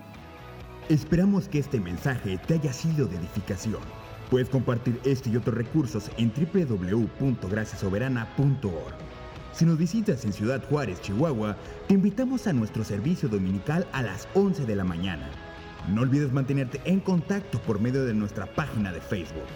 [0.88, 3.82] Esperamos que este mensaje te haya sido de edificación.
[4.30, 8.94] Puedes compartir este y otros recursos en www.graciasoberana.org.
[9.52, 11.56] Si nos visitas en Ciudad Juárez, Chihuahua,
[11.88, 15.28] te invitamos a nuestro servicio dominical a las 11 de la mañana.
[15.88, 19.46] No olvides mantenerte en contacto por medio de nuestra página de Facebook.